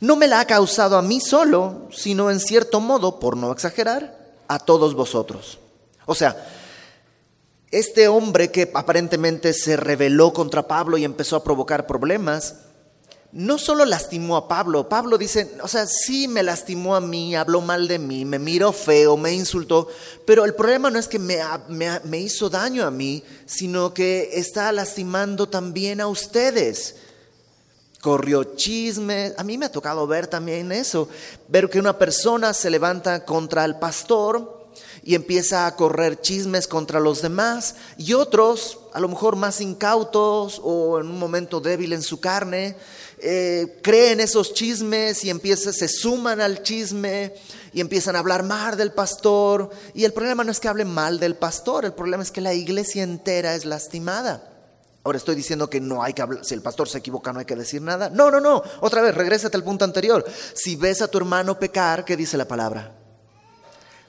no 0.01 0.17
me 0.17 0.27
la 0.27 0.41
ha 0.41 0.47
causado 0.47 0.97
a 0.97 1.03
mí 1.03 1.21
solo, 1.21 1.89
sino 1.93 2.31
en 2.31 2.41
cierto 2.41 2.81
modo, 2.81 3.21
por 3.21 3.37
no 3.37 3.53
exagerar, 3.53 4.19
a 4.49 4.59
todos 4.59 4.95
vosotros. 4.95 5.59
O 6.07 6.15
sea, 6.15 6.45
este 7.71 8.09
hombre 8.09 8.51
que 8.51 8.71
aparentemente 8.75 9.53
se 9.53 9.77
rebeló 9.77 10.33
contra 10.33 10.67
Pablo 10.67 10.99
y 10.99 11.05
empezó 11.05 11.37
a 11.37 11.45
provocar 11.45 11.87
problemas, 11.87 12.57
no 13.33 13.59
solo 13.59 13.85
lastimó 13.85 14.37
a 14.37 14.49
Pablo, 14.49 14.89
Pablo 14.89 15.17
dice, 15.17 15.53
o 15.63 15.69
sea, 15.69 15.87
sí 15.87 16.27
me 16.27 16.43
lastimó 16.43 16.97
a 16.97 17.01
mí, 17.01 17.37
habló 17.37 17.61
mal 17.61 17.87
de 17.87 18.01
mí, 18.01 18.25
me 18.25 18.41
miró 18.41 18.73
feo, 18.73 19.17
me 19.17 19.33
insultó, 19.33 19.87
pero 20.27 20.45
el 20.45 20.55
problema 20.55 20.91
no 20.91 20.99
es 20.99 21.07
que 21.07 21.21
me, 21.21 21.39
me, 21.69 22.19
hizo 22.19 22.51
daño 22.51 22.85
a 22.85 22.91
mí, 22.91 23.23
sino 23.47 23.95
que 23.95 24.31
está 24.33 24.73
lastimando 24.73 25.49
también 25.49 26.01
a 26.01 26.09
ustedes. 26.09 26.97
Corrió 28.01 28.45
chisme, 28.57 29.35
a 29.37 29.45
mí 29.45 29.59
me 29.59 29.67
ha 29.67 29.73
tocado 29.73 30.07
ver 30.07 30.27
también 30.27 30.73
eso, 30.73 31.09
ver 31.49 31.69
que 31.69 31.79
una 31.79 31.99
persona 31.99 32.55
se 32.55 32.71
levanta 32.71 33.25
contra 33.27 33.65
el 33.65 33.77
pastor 33.77 34.61
y 35.03 35.15
empieza 35.15 35.67
a 35.67 35.77
correr 35.77 36.21
chismes 36.21 36.67
contra 36.67 37.01
los 37.01 37.23
demás 37.23 37.75
y 37.99 38.15
otros, 38.15 38.79
a 38.93 39.01
lo 39.01 39.09
mejor 39.09 39.37
más 39.37 39.61
incautos 39.61 40.61
o 40.63 40.99
en 41.01 41.09
un 41.09 41.19
momento 41.19 41.61
débil 41.61 41.93
en 41.93 42.03
su 42.03 42.21
carne, 42.21 42.77
eh, 43.19 43.79
creen 43.83 44.21
esos 44.21 44.55
chismes 44.55 45.25
y 45.25 45.31
empiezan, 45.31 45.73
se 45.73 45.89
suman 45.89 46.41
al 46.41 46.63
chisme 46.63 47.35
y 47.73 47.81
empiezan 47.81 48.17
a 48.17 48.21
hablar 48.21 48.45
mal 48.45 48.77
del 48.77 48.93
pastor. 48.93 49.71
Y 49.95 50.05
el 50.05 50.13
problema 50.13 50.43
no 50.43 50.53
es 50.53 50.61
que 50.61 50.69
hablen 50.69 50.89
mal 50.89 51.21
del 51.21 51.37
pastor, 51.37 51.85
el 51.85 51.93
problema 51.93 52.23
es 52.23 52.31
que 52.31 52.41
la 52.41 52.55
iglesia 52.55 53.03
entera 53.03 53.55
es 53.55 53.65
lastimada. 53.65 54.50
Ahora 55.03 55.17
estoy 55.17 55.35
diciendo 55.35 55.71
que 55.71 55.81
no 55.81 56.03
hay 56.03 56.13
que 56.13 56.21
hablar, 56.21 56.45
si 56.45 56.53
el 56.53 56.61
pastor 56.61 56.89
se 56.89 56.99
equivoca 56.99 57.33
no 57.33 57.39
hay 57.39 57.47
que 57.47 57.57
decir 57.57 57.81
nada. 57.81 58.11
No, 58.11 58.31
no, 58.31 58.39
no. 58.39 58.63
Otra 58.81 59.01
vez, 59.01 59.15
regrésate 59.15 59.57
al 59.57 59.65
punto 59.65 59.85
anterior. 59.85 60.25
Si 60.55 60.77
ves 60.77 61.01
a 61.01 61.09
tu 61.09 61.19
hermano 61.19 61.59
pecar, 61.59 62.05
¿qué 62.05 62.17
dice 62.17 62.37
la 62.37 62.47
palabra? 62.47 62.93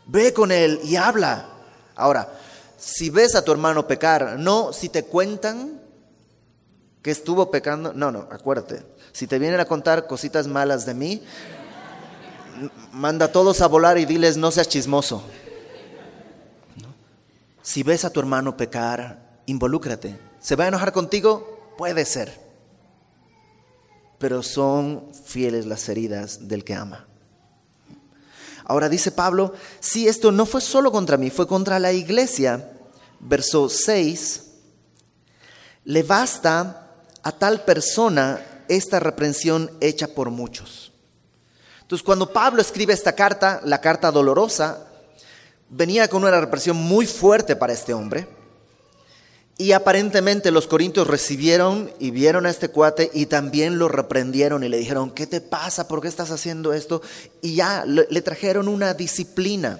Ve 0.07 0.33
con 0.33 0.51
él 0.51 0.81
y 0.83 0.97
habla. 0.97 1.47
Ahora, 1.95 2.27
si 2.77 3.09
ves 3.09 3.35
a 3.35 3.45
tu 3.45 3.51
hermano 3.51 3.87
pecar, 3.87 4.37
no 4.37 4.73
si 4.73 4.89
te 4.89 5.05
cuentan 5.05 5.79
que 7.01 7.11
estuvo 7.11 7.49
pecando, 7.49 7.93
no, 7.93 8.11
no, 8.11 8.27
acuérdate. 8.29 8.83
Si 9.13 9.27
te 9.27 9.39
vienen 9.39 9.59
a 9.59 9.65
contar 9.65 10.07
cositas 10.07 10.47
malas 10.47 10.85
de 10.85 10.93
mí, 10.93 11.23
manda 12.91 13.27
a 13.27 13.31
todos 13.31 13.61
a 13.61 13.67
volar 13.67 13.97
y 13.97 14.05
diles 14.05 14.35
no 14.35 14.51
seas 14.51 14.67
chismoso. 14.67 15.23
Si 17.61 17.83
ves 17.83 18.03
a 18.03 18.09
tu 18.09 18.19
hermano 18.19 18.57
pecar, 18.57 19.39
involúcrate. 19.45 20.30
¿Se 20.41 20.55
va 20.55 20.65
a 20.65 20.69
enojar 20.69 20.91
contigo? 20.91 21.73
Puede 21.77 22.03
ser. 22.03 22.37
Pero 24.17 24.43
son 24.43 25.05
fieles 25.23 25.65
las 25.65 25.87
heridas 25.87 26.47
del 26.47 26.63
que 26.63 26.73
ama. 26.73 27.07
Ahora 28.65 28.89
dice 28.89 29.11
Pablo, 29.11 29.53
si 29.79 30.07
esto 30.07 30.31
no 30.31 30.45
fue 30.45 30.61
solo 30.61 30.91
contra 30.91 31.17
mí, 31.17 31.29
fue 31.29 31.47
contra 31.47 31.79
la 31.79 31.93
iglesia. 31.93 32.71
Verso 33.19 33.69
6, 33.69 34.45
le 35.85 36.03
basta 36.03 36.87
a 37.21 37.31
tal 37.31 37.63
persona 37.63 38.41
esta 38.67 38.99
reprensión 38.99 39.69
hecha 39.79 40.07
por 40.07 40.31
muchos. 40.31 40.91
Entonces, 41.81 42.03
cuando 42.03 42.31
Pablo 42.33 42.61
escribe 42.61 42.93
esta 42.93 43.13
carta, 43.13 43.61
la 43.63 43.81
carta 43.81 44.11
dolorosa, 44.11 44.87
venía 45.69 46.07
con 46.07 46.23
una 46.23 46.39
represión 46.39 46.77
muy 46.77 47.05
fuerte 47.05 47.55
para 47.55 47.73
este 47.73 47.93
hombre. 47.93 48.40
Y 49.61 49.73
aparentemente 49.73 50.49
los 50.49 50.65
corintios 50.65 51.05
recibieron 51.05 51.91
y 51.99 52.09
vieron 52.09 52.47
a 52.47 52.49
este 52.49 52.69
cuate 52.69 53.11
y 53.13 53.27
también 53.27 53.77
lo 53.77 53.89
reprendieron 53.89 54.63
y 54.63 54.69
le 54.69 54.77
dijeron, 54.79 55.11
¿qué 55.11 55.27
te 55.27 55.39
pasa? 55.39 55.87
¿Por 55.87 56.01
qué 56.01 56.07
estás 56.07 56.31
haciendo 56.31 56.73
esto? 56.73 57.03
Y 57.43 57.53
ya 57.53 57.85
le 57.85 58.21
trajeron 58.23 58.67
una 58.67 58.95
disciplina. 58.95 59.79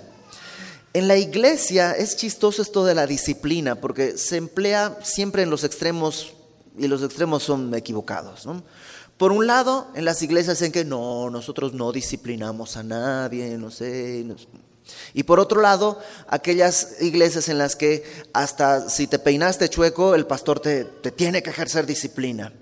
En 0.94 1.08
la 1.08 1.18
iglesia 1.18 1.94
es 1.94 2.16
chistoso 2.16 2.62
esto 2.62 2.86
de 2.86 2.94
la 2.94 3.08
disciplina 3.08 3.74
porque 3.74 4.20
se 4.20 4.38
emplea 4.38 5.00
siempre 5.02 5.42
en 5.42 5.50
los 5.50 5.64
extremos 5.64 6.32
y 6.78 6.88
los 6.88 7.02
extremos 7.02 7.42
son 7.42 7.74
equivocados. 7.74 8.48
Por 9.18 9.32
un 9.32 9.48
lado, 9.48 9.88
en 9.96 10.06
las 10.06 10.22
iglesias 10.22 10.62
en 10.62 10.72
que 10.72 10.86
no, 10.86 11.32
nosotros 11.32 11.74
no 11.74 11.92
disciplinamos 11.92 12.78
a 12.78 12.84
nadie, 12.84 13.58
no 13.58 13.72
sé. 13.72 14.28
Y 15.14 15.24
por 15.24 15.40
otro 15.40 15.62
lado, 15.62 16.00
aquellas 16.28 17.02
iglesias 17.02 17.50
en 17.50 17.58
las 17.58 17.76
que 17.76 18.04
hasta 18.34 18.90
si 18.90 19.08
te 19.08 19.20
peinaste 19.20 19.70
chueco, 19.70 20.16
el 20.16 20.26
pastor 20.26 20.60
te, 20.60 20.86
te 20.86 21.12
tiene 21.12 21.44
que 21.44 21.50
ejercer 21.50 21.86
disciplina. 21.86 22.54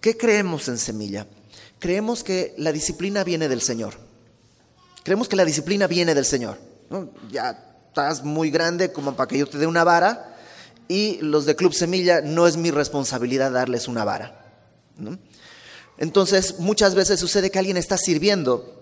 ¿Qué 0.00 0.16
creemos 0.16 0.68
en 0.68 0.78
Semilla? 0.78 1.26
Creemos 1.78 2.24
que 2.24 2.54
la 2.58 2.72
disciplina 2.72 3.24
viene 3.24 3.48
del 3.48 3.60
Señor. 3.60 3.94
Creemos 5.02 5.28
que 5.28 5.36
la 5.36 5.44
disciplina 5.44 5.86
viene 5.86 6.14
del 6.14 6.24
Señor. 6.24 6.58
Ya 7.30 7.62
estás 7.88 8.24
muy 8.24 8.50
grande 8.50 8.92
como 8.92 9.14
para 9.14 9.28
que 9.28 9.38
yo 9.38 9.46
te 9.46 9.58
dé 9.58 9.66
una 9.66 9.84
vara 9.84 10.36
y 10.88 11.18
los 11.22 11.46
de 11.46 11.56
Club 11.56 11.72
Semilla 11.72 12.20
no 12.20 12.46
es 12.46 12.56
mi 12.56 12.70
responsabilidad 12.70 13.52
darles 13.52 13.88
una 13.88 14.04
vara. 14.04 14.44
Entonces 15.98 16.58
muchas 16.58 16.94
veces 16.94 17.20
sucede 17.20 17.50
que 17.50 17.58
alguien 17.58 17.76
está 17.76 17.96
sirviendo 17.96 18.75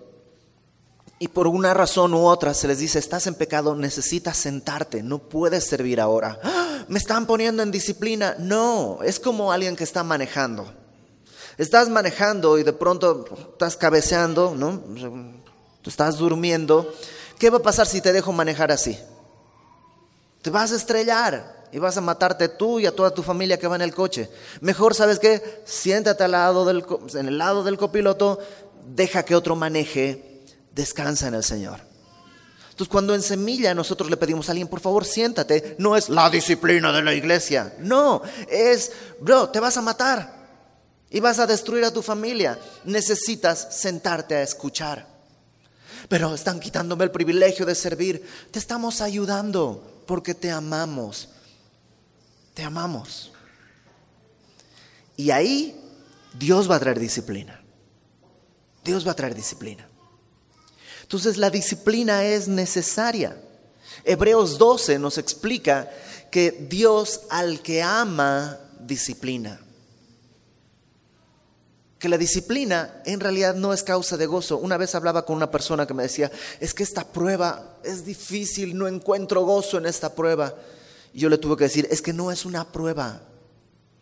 y 1.18 1.28
por 1.28 1.46
una 1.46 1.72
razón 1.72 2.12
u 2.12 2.26
otra 2.26 2.54
se 2.54 2.66
les 2.66 2.78
dice, 2.78 2.98
estás 2.98 3.26
en 3.26 3.34
pecado, 3.34 3.76
necesitas 3.76 4.36
sentarte, 4.36 5.02
no 5.02 5.18
puedes 5.18 5.64
servir 5.64 6.00
ahora. 6.00 6.38
¡Ah! 6.42 6.84
Me 6.88 6.98
están 6.98 7.26
poniendo 7.26 7.62
en 7.62 7.70
disciplina. 7.70 8.36
No, 8.38 8.98
es 9.02 9.20
como 9.20 9.52
alguien 9.52 9.76
que 9.76 9.84
está 9.84 10.02
manejando. 10.02 10.72
Estás 11.56 11.88
manejando 11.88 12.58
y 12.58 12.64
de 12.64 12.72
pronto 12.72 13.24
estás 13.52 13.76
cabeceando, 13.76 14.54
¿no? 14.56 14.82
Estás 15.84 16.18
durmiendo. 16.18 16.92
¿Qué 17.38 17.48
va 17.48 17.58
a 17.58 17.62
pasar 17.62 17.86
si 17.86 18.00
te 18.00 18.12
dejo 18.12 18.32
manejar 18.32 18.72
así? 18.72 18.98
Te 20.42 20.50
vas 20.50 20.72
a 20.72 20.76
estrellar 20.76 21.64
y 21.72 21.78
vas 21.78 21.96
a 21.96 22.00
matarte 22.00 22.48
tú 22.48 22.80
y 22.80 22.86
a 22.86 22.94
toda 22.94 23.14
tu 23.14 23.22
familia 23.22 23.58
que 23.58 23.66
va 23.66 23.76
en 23.76 23.82
el 23.82 23.94
coche. 23.94 24.28
Mejor, 24.60 24.94
¿sabes 24.94 25.18
qué? 25.18 25.62
Siéntate 25.64 26.24
al 26.24 26.32
lado 26.32 26.64
del, 26.64 26.84
en 27.14 27.28
el 27.28 27.38
lado 27.38 27.62
del 27.62 27.78
copiloto, 27.78 28.38
deja 28.86 29.24
que 29.24 29.34
otro 29.34 29.56
maneje, 29.56 30.33
descansa 30.74 31.28
en 31.28 31.34
el 31.34 31.44
Señor. 31.44 31.80
Entonces, 32.70 32.88
cuando 32.90 33.14
en 33.14 33.22
semilla 33.22 33.74
nosotros 33.74 34.10
le 34.10 34.16
pedimos 34.16 34.48
a 34.48 34.52
alguien, 34.52 34.68
por 34.68 34.80
favor, 34.80 35.04
siéntate, 35.04 35.76
no 35.78 35.96
es 35.96 36.08
la 36.08 36.28
disciplina 36.28 36.92
de 36.92 37.02
la 37.02 37.14
iglesia, 37.14 37.74
no, 37.78 38.20
es, 38.48 38.90
bro, 39.20 39.48
te 39.50 39.60
vas 39.60 39.76
a 39.76 39.82
matar 39.82 40.34
y 41.10 41.20
vas 41.20 41.38
a 41.38 41.46
destruir 41.46 41.84
a 41.84 41.92
tu 41.92 42.02
familia. 42.02 42.58
Necesitas 42.84 43.68
sentarte 43.70 44.34
a 44.34 44.42
escuchar. 44.42 45.06
Pero 46.08 46.34
están 46.34 46.58
quitándome 46.58 47.04
el 47.04 47.10
privilegio 47.10 47.64
de 47.64 47.74
servir. 47.74 48.26
Te 48.50 48.58
estamos 48.58 49.00
ayudando 49.00 50.02
porque 50.06 50.34
te 50.34 50.50
amamos 50.50 51.28
te 52.54 52.62
amamos. 52.62 53.32
Y 55.16 55.30
ahí 55.30 55.78
Dios 56.32 56.70
va 56.70 56.76
a 56.76 56.80
traer 56.80 56.98
disciplina. 56.98 57.60
Dios 58.84 59.06
va 59.06 59.12
a 59.12 59.16
traer 59.16 59.34
disciplina. 59.34 59.88
Entonces 61.04 61.36
la 61.36 61.50
disciplina 61.50 62.24
es 62.24 62.48
necesaria. 62.48 63.36
Hebreos 64.04 64.56
12 64.56 64.98
nos 64.98 65.18
explica 65.18 65.90
que 66.30 66.50
Dios 66.50 67.20
al 67.28 67.60
que 67.60 67.82
ama 67.82 68.58
disciplina. 68.80 69.60
Que 71.98 72.08
la 72.08 72.16
disciplina 72.16 73.02
en 73.04 73.20
realidad 73.20 73.54
no 73.54 73.74
es 73.74 73.82
causa 73.82 74.16
de 74.16 74.24
gozo. 74.24 74.56
Una 74.56 74.78
vez 74.78 74.94
hablaba 74.94 75.26
con 75.26 75.36
una 75.36 75.50
persona 75.50 75.86
que 75.86 75.94
me 75.94 76.04
decía, 76.04 76.32
es 76.58 76.72
que 76.72 76.82
esta 76.82 77.04
prueba 77.04 77.76
es 77.84 78.06
difícil, 78.06 78.76
no 78.76 78.88
encuentro 78.88 79.42
gozo 79.42 79.76
en 79.76 79.84
esta 79.84 80.14
prueba. 80.14 80.54
Y 81.12 81.20
yo 81.20 81.28
le 81.28 81.38
tuve 81.38 81.58
que 81.58 81.64
decir, 81.64 81.86
es 81.90 82.00
que 82.00 82.14
no 82.14 82.32
es 82.32 82.46
una 82.46 82.72
prueba, 82.72 83.20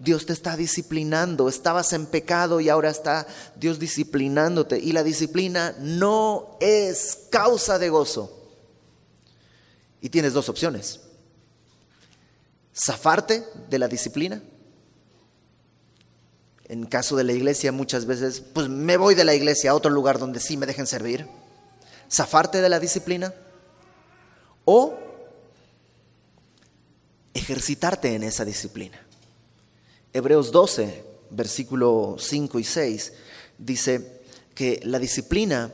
Dios 0.03 0.27
te 0.27 0.33
está 0.33 0.57
disciplinando. 0.57 1.49
Estabas 1.49 1.93
en 1.93 2.07
pecado 2.07 2.61
y 2.61 2.69
ahora 2.69 2.91
está 2.91 3.27
Dios 3.55 3.79
disciplinándote. 3.79 4.79
Y 4.79 4.91
la 4.91 5.05
disciplina 5.05 5.77
no 5.79 6.57
es 6.61 7.21
causa 7.31 7.79
de 7.79 7.89
gozo. 7.89 8.37
Y 10.01 10.09
tienes 10.09 10.33
dos 10.33 10.49
opciones. 10.49 11.01
Zafarte 12.75 13.45
de 13.71 13.79
la 13.79 13.87
disciplina. 13.87 14.43
En 16.65 16.87
caso 16.87 17.15
de 17.15 17.23
la 17.23 17.33
iglesia 17.33 17.71
muchas 17.71 18.05
veces, 18.05 18.41
pues 18.41 18.69
me 18.69 18.97
voy 18.97 19.15
de 19.15 19.25
la 19.25 19.35
iglesia 19.35 19.71
a 19.71 19.75
otro 19.75 19.91
lugar 19.91 20.19
donde 20.19 20.41
sí 20.41 20.57
me 20.57 20.67
dejen 20.67 20.89
servir. 20.89 21.29
Zafarte 22.11 22.61
de 22.61 22.69
la 22.69 22.81
disciplina. 22.81 23.33
O 24.65 24.99
ejercitarte 27.35 28.17
en 28.17 28.25
esa 28.25 28.45
disciplina. 28.45 28.99
Hebreos 30.15 30.53
12, 30.53 31.05
versículo 31.31 32.17
5 32.19 32.59
y 32.59 32.65
6, 32.65 33.13
dice 33.57 34.21
que 34.55 34.81
la 34.85 34.99
disciplina 34.99 35.73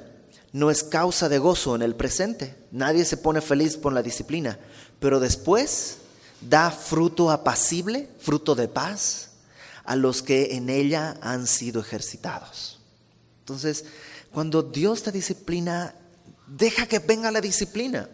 no 0.53 0.71
es 0.71 0.85
causa 0.85 1.29
de 1.29 1.39
gozo 1.39 1.75
en 1.75 1.83
el 1.83 1.97
presente. 1.97 2.55
Nadie 2.71 3.05
se 3.05 3.17
pone 3.17 3.41
feliz 3.41 3.77
por 3.77 3.93
la 3.93 4.03
disciplina, 4.03 4.59
pero 5.01 5.19
después 5.19 5.99
da 6.41 6.71
fruto 6.71 7.33
apacible, 7.33 8.09
fruto 8.21 8.55
de 8.55 8.69
paz, 8.69 9.31
a 9.85 9.97
los 9.97 10.23
que 10.23 10.55
en 10.55 10.71
ella 10.71 11.17
han 11.21 11.49
sido 11.49 11.81
ejercitados. 11.81 12.79
Entonces, 13.41 13.87
cuando 14.31 14.63
Dios 14.63 15.03
te 15.03 15.11
disciplina, 15.11 15.97
deja 16.47 16.87
que 16.87 17.01
venga 17.01 17.33
la 17.33 17.41
disciplina, 17.41 18.09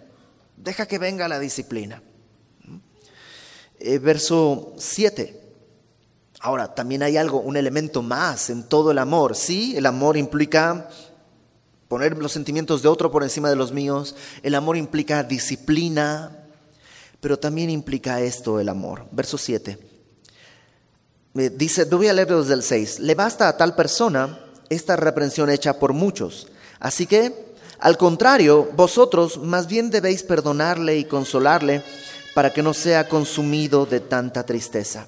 deja 0.56 0.86
que 0.86 0.98
venga 0.98 1.28
la 1.28 1.38
disciplina. 1.38 2.02
Eh, 3.78 3.98
verso 3.98 4.72
7. 4.78 5.43
Ahora, 6.44 6.74
también 6.74 7.02
hay 7.02 7.16
algo, 7.16 7.40
un 7.40 7.56
elemento 7.56 8.02
más 8.02 8.50
en 8.50 8.64
todo 8.64 8.90
el 8.90 8.98
amor. 8.98 9.34
Sí, 9.34 9.78
el 9.78 9.86
amor 9.86 10.18
implica 10.18 10.90
poner 11.88 12.18
los 12.18 12.32
sentimientos 12.32 12.82
de 12.82 12.88
otro 12.88 13.10
por 13.10 13.22
encima 13.22 13.48
de 13.48 13.56
los 13.56 13.72
míos. 13.72 14.14
El 14.42 14.54
amor 14.54 14.76
implica 14.76 15.22
disciplina, 15.22 16.44
pero 17.18 17.38
también 17.38 17.70
implica 17.70 18.20
esto 18.20 18.60
el 18.60 18.68
amor. 18.68 19.06
Verso 19.10 19.38
7. 19.38 19.78
Dice, 21.32 21.86
voy 21.86 22.08
a 22.08 22.12
leer 22.12 22.28
desde 22.28 22.52
el 22.52 22.62
6. 22.62 22.98
Le 22.98 23.14
basta 23.14 23.48
a 23.48 23.56
tal 23.56 23.74
persona 23.74 24.38
esta 24.68 24.96
reprensión 24.96 25.48
hecha 25.48 25.78
por 25.78 25.94
muchos. 25.94 26.48
Así 26.78 27.06
que, 27.06 27.54
al 27.78 27.96
contrario, 27.96 28.68
vosotros 28.76 29.38
más 29.38 29.66
bien 29.66 29.88
debéis 29.88 30.22
perdonarle 30.22 30.98
y 30.98 31.06
consolarle 31.06 31.82
para 32.34 32.52
que 32.52 32.62
no 32.62 32.74
sea 32.74 33.08
consumido 33.08 33.86
de 33.86 34.00
tanta 34.00 34.44
tristeza. 34.44 35.06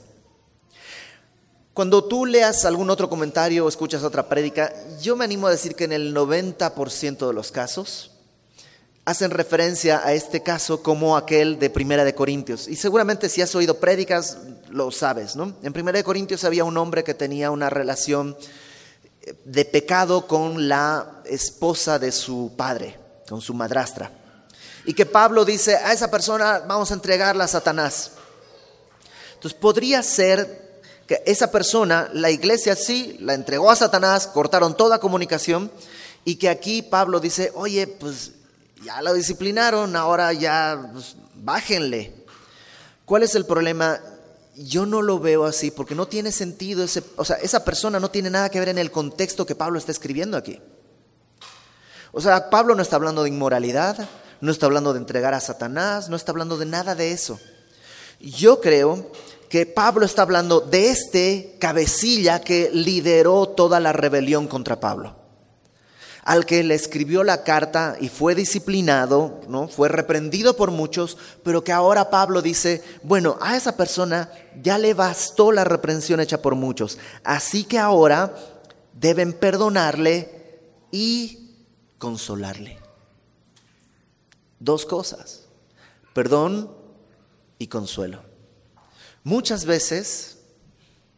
Cuando 1.77 2.05
tú 2.05 2.25
leas 2.25 2.65
algún 2.65 2.89
otro 2.89 3.11
comentario 3.11 3.67
o 3.67 3.69
escuchas 3.69 4.03
otra 4.03 4.31
prédica, 4.31 4.73
yo 5.03 5.15
me 5.15 5.27
animo 5.27 5.47
a 5.47 5.51
decir 5.51 5.75
que 5.75 5.85
en 5.85 5.93
el 5.93 6.15
90% 6.15 7.27
de 7.27 7.35
los 7.35 7.53
casos 7.53 8.13
hacen 9.05 9.31
referencia 9.31 10.01
a 10.03 10.15
este 10.15 10.43
caso 10.43 10.83
como 10.83 11.19
aquel 11.19 11.59
de 11.59 11.69
Primera 11.69 12.07
de 12.07 12.15
Corintios. 12.15 12.67
Y 12.67 12.77
seguramente 12.77 13.29
si 13.29 13.43
has 13.43 13.55
oído 13.55 13.79
prédicas, 13.79 14.39
lo 14.71 14.91
sabes, 14.91 15.37
¿no? 15.37 15.55
En 15.63 15.75
Primera 15.75 15.99
de 15.99 16.05
Corintios 16.05 16.45
había 16.45 16.65
un 16.65 16.79
hombre 16.79 17.05
que 17.05 17.13
tenía 17.13 17.51
una 17.51 17.69
relación 17.69 18.39
eh, 19.21 19.35
de 19.45 19.67
pecado 19.67 20.27
con 20.27 20.71
la 20.71 21.21
esposa 21.27 21.99
de 21.99 22.11
su 22.11 22.53
padre, 22.57 22.99
con 23.29 23.43
su 23.43 23.53
madrastra. 23.53 24.11
Y 24.87 24.95
que 24.95 25.05
Pablo 25.05 25.45
dice, 25.45 25.77
a 25.77 25.93
esa 25.93 26.11
persona 26.11 26.61
vamos 26.61 26.91
a 26.91 26.95
entregarla 26.95 27.45
a 27.45 27.49
Satanás. 27.49 28.13
Entonces 29.35 29.61
podría 29.61 30.03
ser 30.03 30.66
que 31.07 31.23
esa 31.25 31.51
persona, 31.51 32.11
la 32.13 32.31
iglesia 32.31 32.75
sí, 32.75 33.17
la 33.21 33.35
entregó 33.35 33.71
a 33.71 33.77
Satanás, 33.77 34.27
cortaron 34.27 34.77
toda 34.77 34.99
comunicación 34.99 35.71
y 36.25 36.37
que 36.37 36.49
aquí 36.49 36.83
Pablo 36.83 37.21
dice, 37.21 37.53
oye, 37.55 37.87
pues 37.87 38.33
ya 38.83 39.01
lo 39.03 39.15
disciplinaron, 39.15 39.95
ahora 39.95 40.33
ya 40.33 40.91
pues, 40.93 41.17
bájenle. 41.35 42.13
¿Cuál 43.05 43.23
es 43.23 43.37
el 43.37 43.47
problema? 43.47 44.01
Yo 44.57 44.87
no 44.87 45.03
lo 45.03 45.21
veo 45.21 45.45
así 45.45 45.71
porque 45.71 45.95
no 45.95 46.09
tiene 46.09 46.33
sentido, 46.33 46.83
ese, 46.83 47.05
o 47.17 47.25
sea, 47.25 47.37
esa 47.37 47.65
persona 47.65 48.01
no 48.01 48.11
tiene 48.11 48.31
nada 48.31 48.49
que 48.49 48.59
ver 48.59 48.71
en 48.71 48.79
el 48.79 48.91
contexto 48.91 49.47
que 49.47 49.55
Pablo 49.55 49.79
está 49.79 49.93
escribiendo 49.93 50.37
aquí. 50.37 50.61
O 52.11 52.21
sea, 52.21 52.51
Pablo 52.51 52.75
no 52.75 52.83
está 52.83 52.97
hablando 52.97 53.23
de 53.23 53.29
inmoralidad, 53.29 54.09
no 54.41 54.51
está 54.51 54.67
hablando 54.67 54.93
de 54.93 54.99
entregar 54.99 55.35
a 55.35 55.41
Satanás, 55.41 56.09
no 56.09 56.17
está 56.17 56.33
hablando 56.33 56.57
de 56.57 56.67
nada 56.67 56.95
de 56.95 57.13
eso. 57.13 57.39
Yo 58.19 58.61
creo 58.61 59.13
que 59.49 59.67
Pablo 59.67 60.07
está 60.07 60.23
hablando 60.23 60.61
de 60.61 60.91
este 60.91 61.57
cabecilla 61.59 62.41
que 62.41 62.71
lideró 62.73 63.49
toda 63.49 63.81
la 63.81 63.93
rebelión 63.93 64.47
contra 64.49 64.81
Pablo. 64.81 65.17
Al 66.23 66.45
que 66.45 66.65
le 66.65 66.75
escribió 66.75 67.23
la 67.23 67.45
carta 67.45 67.97
y 68.01 68.09
fue 68.09 68.35
disciplinado, 68.35 69.41
¿no? 69.49 69.69
Fue 69.69 69.89
reprendido 69.89 70.57
por 70.57 70.73
muchos, 70.73 71.17
pero 71.45 71.63
que 71.63 71.71
ahora 71.71 72.11
Pablo 72.11 72.43
dice, 72.43 72.83
bueno, 73.05 73.39
a 73.41 73.57
esa 73.57 73.77
persona 73.77 74.29
ya 74.61 74.77
le 74.77 74.93
bastó 74.93 75.53
la 75.53 75.63
reprensión 75.63 76.19
hecha 76.19 76.43
por 76.43 76.57
muchos, 76.57 76.99
así 77.23 77.63
que 77.63 77.79
ahora 77.79 78.35
deben 78.93 79.35
perdonarle 79.35 80.61
y 80.91 81.55
consolarle. 81.99 82.79
Dos 84.59 84.85
cosas, 84.85 85.45
perdón 86.13 86.73
y 87.59 87.69
consuelo. 87.69 88.26
Muchas 89.27 89.65
veces, 89.65 90.39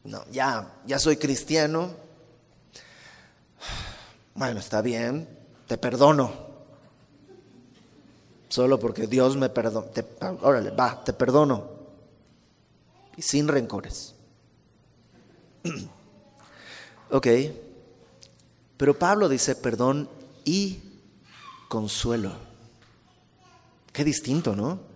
no, 0.03 0.25
ya, 0.31 0.73
ya 0.87 0.99
soy 0.99 1.19
cristiano, 1.19 1.91
bueno, 4.35 4.61
está 4.61 4.81
bien, 4.81 5.29
te 5.67 5.77
perdono. 5.77 6.33
Solo 8.49 8.79
porque 8.81 9.07
Dios 9.07 9.37
me 9.37 9.51
perdona. 9.51 9.89
Órale, 10.41 10.71
va, 10.71 11.05
te 11.05 11.13
perdono. 11.13 11.69
Y 13.15 13.21
sin 13.21 13.47
rencores. 13.47 14.15
ok. 17.11 17.27
Pero 18.79 18.99
Pablo 18.99 19.29
dice 19.29 19.55
perdón 19.55 20.09
y 20.47 20.81
consuelo. 21.69 22.33
Qué 23.93 24.03
distinto, 24.03 24.57
¿no? 24.57 24.88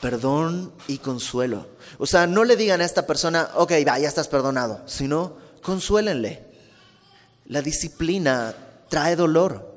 Perdón 0.00 0.72
y 0.86 0.98
consuelo. 0.98 1.66
O 1.98 2.06
sea, 2.06 2.26
no 2.26 2.44
le 2.44 2.56
digan 2.56 2.80
a 2.80 2.84
esta 2.84 3.06
persona, 3.06 3.50
ok, 3.54 3.72
va, 3.86 3.98
ya 3.98 4.08
estás 4.08 4.28
perdonado, 4.28 4.82
sino 4.86 5.36
consuélenle. 5.62 6.44
La 7.46 7.62
disciplina 7.62 8.54
trae 8.88 9.16
dolor. 9.16 9.76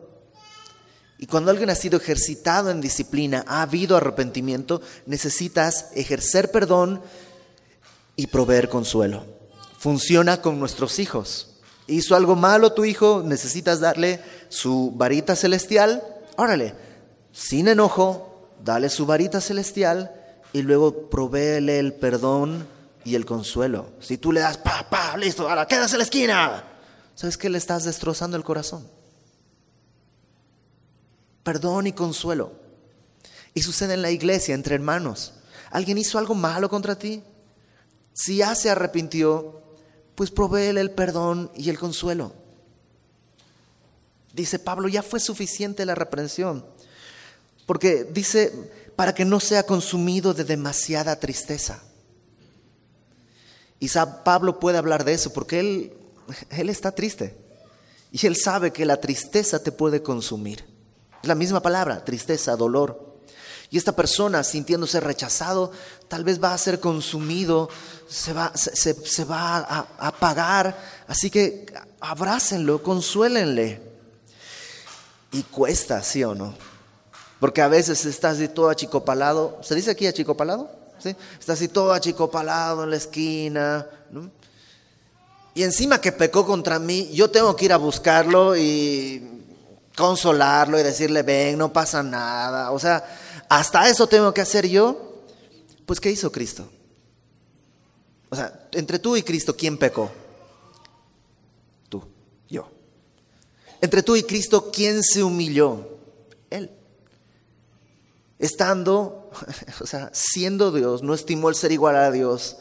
Y 1.17 1.27
cuando 1.27 1.51
alguien 1.51 1.69
ha 1.69 1.75
sido 1.75 1.97
ejercitado 1.97 2.71
en 2.71 2.81
disciplina, 2.81 3.45
ha 3.47 3.61
habido 3.61 3.95
arrepentimiento, 3.95 4.81
necesitas 5.05 5.87
ejercer 5.95 6.51
perdón 6.51 7.01
y 8.15 8.27
proveer 8.27 8.69
consuelo. 8.69 9.25
Funciona 9.77 10.41
con 10.41 10.59
nuestros 10.59 10.99
hijos. 10.99 11.59
Hizo 11.87 12.15
algo 12.15 12.35
malo 12.35 12.73
tu 12.73 12.85
hijo, 12.85 13.23
necesitas 13.25 13.79
darle 13.79 14.21
su 14.49 14.91
varita 14.95 15.35
celestial. 15.35 16.03
Órale, 16.37 16.73
sin 17.31 17.67
enojo, 17.67 18.30
dale 18.63 18.89
su 18.89 19.05
varita 19.05 19.41
celestial 19.41 20.11
y 20.53 20.61
luego 20.61 21.09
provéele 21.09 21.79
el 21.79 21.93
perdón 21.93 22.67
y 23.03 23.15
el 23.15 23.25
consuelo. 23.25 23.91
Si 23.99 24.17
tú 24.17 24.31
le 24.31 24.41
das, 24.41 24.57
pa, 24.57 25.15
listo, 25.17 25.49
ahora 25.49 25.67
quédase 25.67 25.95
en 25.95 25.99
la 25.99 26.03
esquina, 26.03 26.63
¿sabes 27.15 27.37
que 27.37 27.49
le 27.49 27.57
estás 27.57 27.83
destrozando 27.83 28.37
el 28.37 28.43
corazón? 28.43 28.87
Perdón 31.43 31.87
y 31.87 31.93
consuelo. 31.93 32.53
Y 33.53 33.63
sucede 33.63 33.95
en 33.95 34.01
la 34.01 34.11
iglesia, 34.11 34.55
entre 34.55 34.75
hermanos. 34.75 35.33
¿Alguien 35.71 35.97
hizo 35.97 36.17
algo 36.17 36.35
malo 36.35 36.69
contra 36.69 36.97
ti? 36.97 37.23
Si 38.13 38.37
ya 38.37 38.55
se 38.55 38.69
arrepintió, 38.69 39.61
pues 40.15 40.31
provéele 40.31 40.81
el 40.81 40.91
perdón 40.91 41.51
y 41.55 41.69
el 41.69 41.79
consuelo. 41.79 42.33
Dice 44.33 44.59
Pablo, 44.59 44.87
ya 44.87 45.03
fue 45.03 45.19
suficiente 45.19 45.85
la 45.85 45.95
reprensión. 45.95 46.65
Porque 47.71 48.03
dice, 48.03 48.51
para 48.97 49.15
que 49.15 49.23
no 49.23 49.39
sea 49.39 49.65
consumido 49.65 50.33
de 50.33 50.43
demasiada 50.43 51.17
tristeza. 51.17 51.81
Y 53.79 53.87
Pablo 54.25 54.59
puede 54.59 54.77
hablar 54.77 55.05
de 55.05 55.13
eso 55.13 55.31
porque 55.31 55.61
él, 55.61 55.93
él 56.49 56.69
está 56.69 56.91
triste. 56.91 57.33
Y 58.11 58.27
él 58.27 58.35
sabe 58.35 58.73
que 58.73 58.83
la 58.85 58.99
tristeza 58.99 59.63
te 59.63 59.71
puede 59.71 60.03
consumir. 60.03 60.65
Es 61.21 61.29
la 61.29 61.33
misma 61.33 61.61
palabra, 61.61 62.03
tristeza, 62.03 62.57
dolor. 62.57 63.21
Y 63.69 63.77
esta 63.77 63.95
persona, 63.95 64.43
sintiéndose 64.43 64.99
rechazado, 64.99 65.71
tal 66.09 66.25
vez 66.25 66.43
va 66.43 66.53
a 66.53 66.57
ser 66.57 66.81
consumido, 66.81 67.69
se 68.09 68.33
va, 68.33 68.51
se, 68.53 69.23
va 69.23 69.59
a, 69.59 69.87
apagar. 69.97 70.77
Así 71.07 71.29
que 71.29 71.67
abrácenlo, 72.01 72.83
consuélenle. 72.83 73.81
Y 75.31 75.43
cuesta, 75.43 76.03
¿sí 76.03 76.21
o 76.25 76.35
no? 76.35 76.70
Porque 77.41 77.63
a 77.63 77.67
veces 77.67 78.05
estás 78.05 78.35
así 78.35 78.49
todo 78.49 78.69
achicopalado. 78.69 79.57
¿Se 79.63 79.73
dice 79.73 79.89
aquí 79.89 80.05
achicopalado? 80.05 80.69
¿Sí? 80.99 81.15
Está 81.39 81.53
así 81.53 81.67
todo 81.67 81.91
achicopalado 81.91 82.83
en 82.83 82.91
la 82.91 82.97
esquina. 82.97 83.87
Y 85.55 85.63
encima 85.63 85.99
que 85.99 86.11
pecó 86.11 86.45
contra 86.45 86.77
mí, 86.77 87.09
yo 87.11 87.31
tengo 87.31 87.55
que 87.55 87.65
ir 87.65 87.73
a 87.73 87.77
buscarlo 87.77 88.55
y 88.55 89.41
consolarlo 89.97 90.79
y 90.79 90.83
decirle, 90.83 91.23
ven, 91.23 91.57
no 91.57 91.73
pasa 91.73 92.03
nada. 92.03 92.69
O 92.69 92.77
sea, 92.77 93.03
hasta 93.49 93.89
eso 93.89 94.05
tengo 94.05 94.31
que 94.35 94.41
hacer 94.41 94.67
yo. 94.67 95.23
Pues, 95.87 95.99
¿qué 95.99 96.11
hizo 96.11 96.31
Cristo? 96.31 96.69
O 98.29 98.35
sea, 98.35 98.69
entre 98.73 98.99
tú 98.99 99.17
y 99.17 99.23
Cristo, 99.23 99.57
¿quién 99.57 99.79
pecó? 99.79 100.11
Tú, 101.89 102.03
yo. 102.47 102.69
Entre 103.81 104.03
tú 104.03 104.15
y 104.15 104.21
Cristo, 104.21 104.69
¿quién 104.71 105.01
se 105.01 105.23
humilló? 105.23 105.90
Estando, 108.41 109.29
o 109.79 109.85
sea, 109.85 110.09
siendo 110.11 110.71
Dios, 110.71 111.03
no 111.03 111.13
estimó 111.13 111.47
el 111.47 111.55
ser 111.55 111.71
igual 111.71 111.95
a 111.95 112.11
Dios, 112.11 112.57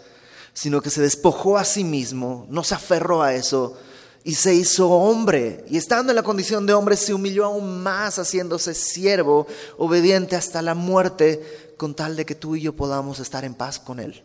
sino 0.53 0.83
que 0.83 0.91
se 0.91 1.01
despojó 1.01 1.57
a 1.57 1.65
sí 1.65 1.85
mismo, 1.85 2.47
no 2.51 2.63
se 2.63 2.75
aferró 2.75 3.23
a 3.23 3.35
eso, 3.35 3.77
y 4.23 4.35
se 4.35 4.55
hizo 4.55 4.91
hombre. 4.91 5.65
Y 5.69 5.79
estando 5.79 6.13
en 6.13 6.17
la 6.17 6.23
condición 6.23 6.67
de 6.67 6.75
hombre, 6.75 6.97
se 6.97 7.15
humilló 7.15 7.47
aún 7.47 7.83
más, 7.83 8.19
haciéndose 8.19 8.75
siervo, 8.75 9.47
obediente 9.79 10.37
hasta 10.37 10.61
la 10.61 10.75
muerte, 10.75 11.75
con 11.79 11.95
tal 11.95 12.15
de 12.15 12.27
que 12.27 12.35
tú 12.35 12.57
y 12.57 12.61
yo 12.61 12.77
podamos 12.77 13.19
estar 13.19 13.45
en 13.47 13.55
paz 13.55 13.79
con 13.79 14.01
Él. 14.01 14.23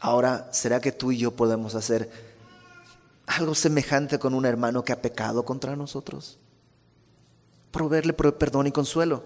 Ahora, 0.00 0.50
¿será 0.52 0.82
que 0.82 0.92
tú 0.92 1.12
y 1.12 1.16
yo 1.16 1.30
podemos 1.30 1.74
hacer 1.74 2.10
algo 3.26 3.54
semejante 3.54 4.18
con 4.18 4.34
un 4.34 4.44
hermano 4.44 4.84
que 4.84 4.92
ha 4.92 5.00
pecado 5.00 5.46
contra 5.46 5.76
nosotros? 5.76 6.38
Proveerle 7.74 8.14
perdón 8.14 8.68
y 8.68 8.72
consuelo. 8.72 9.22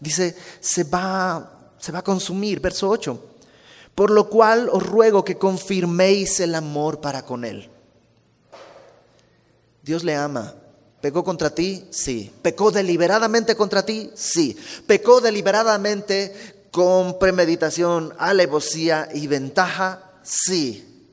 Dice, 0.00 0.34
se 0.60 0.84
va, 0.84 1.74
se 1.78 1.92
va 1.92 1.98
a 1.98 2.04
consumir, 2.04 2.60
verso 2.60 2.88
8 2.88 3.36
por 3.96 4.10
lo 4.10 4.28
cual 4.28 4.68
os 4.70 4.86
ruego 4.86 5.24
que 5.24 5.38
confirméis 5.38 6.38
el 6.40 6.54
amor 6.54 7.00
para 7.00 7.24
con 7.24 7.46
Él. 7.46 7.70
Dios 9.82 10.04
le 10.04 10.14
ama. 10.14 10.54
¿Pecó 11.00 11.24
contra 11.24 11.54
ti? 11.54 11.88
Sí. 11.90 12.30
¿Pecó 12.42 12.70
deliberadamente 12.70 13.56
contra 13.56 13.86
ti? 13.86 14.10
Sí. 14.14 14.54
¿Pecó 14.86 15.22
deliberadamente 15.22 16.66
con 16.70 17.18
premeditación, 17.18 18.12
alevosía 18.18 19.08
y 19.14 19.28
ventaja? 19.28 20.10
Sí. 20.22 21.08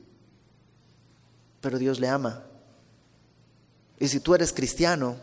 Pero 1.62 1.78
Dios 1.78 1.98
le 2.00 2.08
ama. 2.08 2.42
Y 3.98 4.08
si 4.08 4.20
tú 4.20 4.34
eres 4.34 4.52
cristiano, 4.52 5.16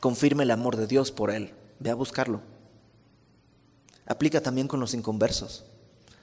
confirme 0.00 0.44
el 0.44 0.50
amor 0.50 0.76
de 0.76 0.86
Dios 0.86 1.12
por 1.12 1.30
Él. 1.30 1.54
Ve 1.78 1.90
a 1.90 1.94
buscarlo. 1.94 2.40
Aplica 4.06 4.40
también 4.40 4.68
con 4.68 4.80
los 4.80 4.94
inconversos. 4.94 5.64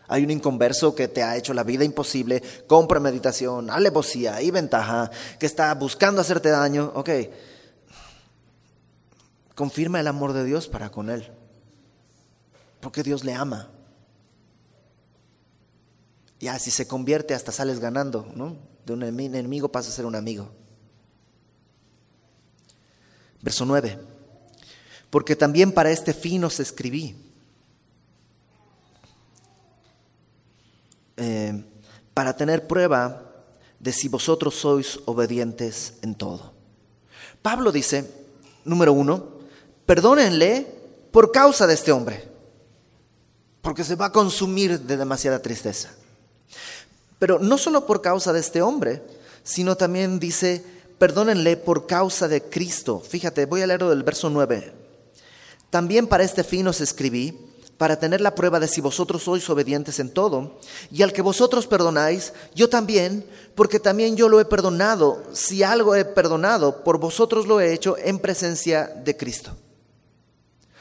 Hay 0.08 0.24
un 0.24 0.32
inconverso 0.32 0.96
que 0.96 1.08
te 1.08 1.24
ha 1.24 1.38
hecho 1.38 1.54
la 1.54 1.64
vida 1.64 1.84
imposible 1.84 2.44
con 2.68 2.88
premeditación, 2.88 3.70
alevosía 3.70 4.42
y 4.42 4.52
ventaja, 4.52 5.10
que 5.40 5.46
está 5.46 5.74
buscando 5.76 6.22
hacerte 6.22 6.50
daño. 6.50 6.92
Ok, 6.96 7.10
confirma 9.56 10.00
el 10.00 10.08
amor 10.08 10.34
de 10.34 10.44
Dios 10.44 10.68
para 10.68 10.90
con 10.90 11.10
él, 11.10 11.32
porque 12.82 13.04
Dios 13.04 13.24
le 13.24 13.34
ama. 13.34 13.70
Ya, 16.40 16.60
si 16.60 16.72
se 16.72 16.86
convierte, 16.86 17.34
hasta 17.34 17.54
sales 17.54 17.80
ganando, 17.80 18.28
¿no? 18.36 18.58
De 18.86 18.94
un 18.94 19.04
enemigo 19.04 19.72
pasa 19.72 19.90
a 19.90 19.94
ser 19.94 20.06
un 20.06 20.16
amigo. 20.16 20.52
Verso 23.44 23.66
9. 23.66 24.00
Porque 25.12 25.36
también 25.36 25.72
para 25.72 25.92
este 25.92 26.16
fin 26.16 26.44
os 26.44 26.60
escribí 26.60 27.16
Eh, 31.16 31.64
para 32.14 32.36
tener 32.36 32.68
prueba 32.68 33.22
de 33.80 33.92
si 33.92 34.08
vosotros 34.08 34.56
sois 34.56 35.00
obedientes 35.06 35.96
en 36.02 36.16
todo. 36.16 36.54
Pablo 37.42 37.72
dice, 37.72 38.10
número 38.66 38.94
uno, 38.94 39.40
perdónenle 39.86 40.68
por 41.12 41.32
causa 41.32 41.66
de 41.66 41.74
este 41.74 41.92
hombre, 41.92 42.24
porque 43.62 43.84
se 43.84 43.96
va 43.96 44.08
a 44.08 44.12
consumir 44.12 44.80
de 44.80 44.98
demasiada 44.98 45.42
tristeza. 45.42 45.94
Pero 47.20 47.40
no 47.40 47.58
solo 47.58 47.86
por 47.86 48.02
causa 48.02 48.32
de 48.32 48.40
este 48.40 48.62
hombre, 48.62 49.02
sino 49.44 49.76
también 49.76 50.20
dice, 50.20 50.64
perdónenle 51.04 51.58
por 51.58 51.86
causa 51.86 52.30
de 52.30 52.44
Cristo. 52.44 53.02
Fíjate, 53.06 53.46
voy 53.46 53.62
a 53.62 53.68
leerlo 53.68 53.90
del 53.90 54.04
verso 54.04 54.30
9. 54.30 54.72
También 55.70 56.08
para 56.08 56.24
este 56.24 56.46
fin 56.46 56.66
os 56.70 56.80
escribí 56.80 57.38
para 57.78 58.00
tener 58.00 58.22
la 58.22 58.36
prueba 58.36 58.58
de 58.58 58.70
si 58.70 58.80
vosotros 58.80 59.24
sois 59.24 59.50
obedientes 59.50 60.00
en 60.00 60.14
todo. 60.14 60.62
Y 60.90 61.02
al 61.02 61.12
que 61.12 61.22
vosotros 61.22 61.68
perdonáis, 61.68 62.32
yo 62.56 62.70
también, 62.70 63.26
porque 63.54 63.82
también 63.82 64.16
yo 64.16 64.30
lo 64.30 64.40
he 64.40 64.46
perdonado. 64.46 65.22
Si 65.34 65.62
algo 65.62 65.94
he 65.94 66.06
perdonado, 66.06 66.86
por 66.86 67.00
vosotros 67.00 67.48
lo 67.48 67.60
he 67.60 67.74
hecho 67.74 67.98
en 67.98 68.18
presencia 68.20 68.88
de 68.88 69.18
Cristo. 69.18 69.52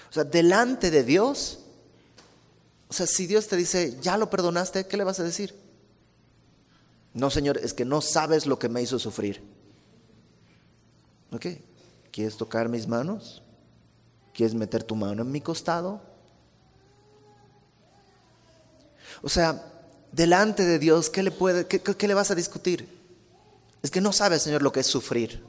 O 0.08 0.12
sea, 0.12 0.22
delante 0.22 0.92
de 0.92 1.02
Dios, 1.02 1.58
o 2.87 2.92
sea, 2.92 3.08
si 3.08 3.26
Dios 3.26 3.48
te 3.48 3.56
dice, 3.56 3.98
ya 4.00 4.16
lo 4.16 4.30
perdonaste, 4.30 4.87
¿qué 4.87 4.96
le 4.96 5.02
vas 5.02 5.18
a 5.18 5.24
decir? 5.24 5.52
No, 7.12 7.28
Señor, 7.28 7.58
es 7.58 7.74
que 7.74 7.85
no 7.85 8.00
sabes 8.00 8.46
lo 8.46 8.61
que 8.61 8.68
me 8.68 8.82
hizo 8.82 9.00
sufrir. 9.00 9.61
¿Ok? 11.32 11.46
¿Quieres 12.10 12.36
tocar 12.36 12.68
mis 12.68 12.86
manos? 12.86 13.42
¿Quieres 14.34 14.54
meter 14.54 14.84
tu 14.84 14.94
mano 14.94 15.22
en 15.22 15.30
mi 15.30 15.40
costado? 15.40 16.00
O 19.22 19.28
sea, 19.28 19.64
delante 20.10 20.64
de 20.64 20.78
Dios, 20.78 21.08
¿qué 21.08 21.22
le, 21.22 21.30
puede, 21.30 21.66
qué, 21.66 22.08
le 22.08 22.14
vas 22.14 22.30
a 22.30 22.34
discutir? 22.34 22.88
Es 23.82 23.90
que 23.90 24.00
no 24.00 24.12
sabe, 24.12 24.38
Señor, 24.38 24.62
lo 24.62 24.72
que 24.72 24.80
es 24.80 24.86
sufrir. 24.86 25.44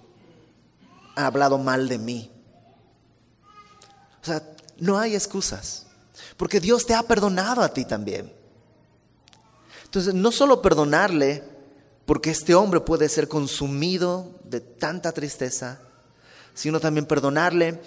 Ha 1.16 1.26
hablado 1.26 1.58
mal 1.58 1.88
de 1.88 1.98
mí. 1.98 2.32
O 4.22 4.26
sea, 4.26 4.42
no 4.78 4.98
hay 4.98 5.16
excusas. 5.16 5.88
Porque 6.38 6.60
Dios 6.60 6.86
te 6.86 6.96
ha 6.96 7.04
perdonado 7.04 7.62
a 7.62 7.74
ti 7.74 7.86
también. 7.86 8.32
Entonces, 9.86 10.14
no 10.14 10.32
solo 10.32 10.62
perdonarle, 10.62 11.44
porque 12.06 12.32
este 12.32 12.56
hombre 12.56 12.82
puede 12.82 13.08
ser 13.10 13.28
consumido 13.28 14.32
de 14.44 14.60
tanta 14.60 15.12
tristeza, 15.12 15.80
sino 16.54 16.80
también 16.80 17.06
perdonarle 17.06 17.82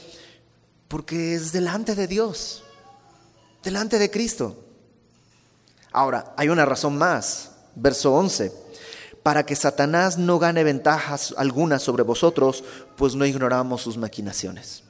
porque 0.89 1.35
es 1.35 1.53
delante 1.53 1.95
de 1.95 2.07
Dios, 2.07 2.65
delante 3.63 3.99
de 3.99 4.11
Cristo. 4.11 4.57
Ahora, 5.93 6.35
hay 6.37 6.49
una 6.49 6.65
razón 6.65 6.97
más, 6.97 7.51
verso 7.75 8.15
11, 8.15 8.53
para 9.23 9.45
que 9.45 9.57
Satanás 9.57 10.19
no 10.19 10.39
gane 10.39 10.63
ventajas 10.63 11.35
algunas 11.37 11.83
sobre 11.83 12.03
vosotros, 12.03 12.65
pues 12.97 13.15
no 13.15 13.27
ignoramos 13.27 13.83
sus 13.83 13.97
maquinaciones. 13.97 14.85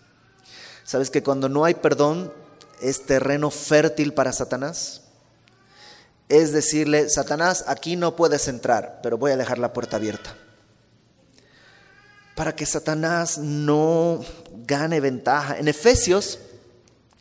¿Sabes 0.84 1.10
que 1.10 1.22
cuando 1.22 1.48
no 1.48 1.64
hay 1.64 1.74
perdón 1.74 2.32
es 2.80 3.06
terreno 3.06 3.50
fértil 3.50 4.12
para 4.12 4.32
Satanás? 4.32 5.05
Es 6.28 6.52
decirle, 6.52 7.08
Satanás, 7.08 7.64
aquí 7.68 7.96
no 7.96 8.16
puedes 8.16 8.48
entrar, 8.48 9.00
pero 9.02 9.18
voy 9.18 9.32
a 9.32 9.36
dejar 9.36 9.58
la 9.58 9.72
puerta 9.72 9.96
abierta. 9.96 10.36
Para 12.34 12.54
que 12.54 12.66
Satanás 12.66 13.38
no 13.38 14.24
gane 14.66 15.00
ventaja. 15.00 15.58
En 15.58 15.68
Efesios, 15.68 16.38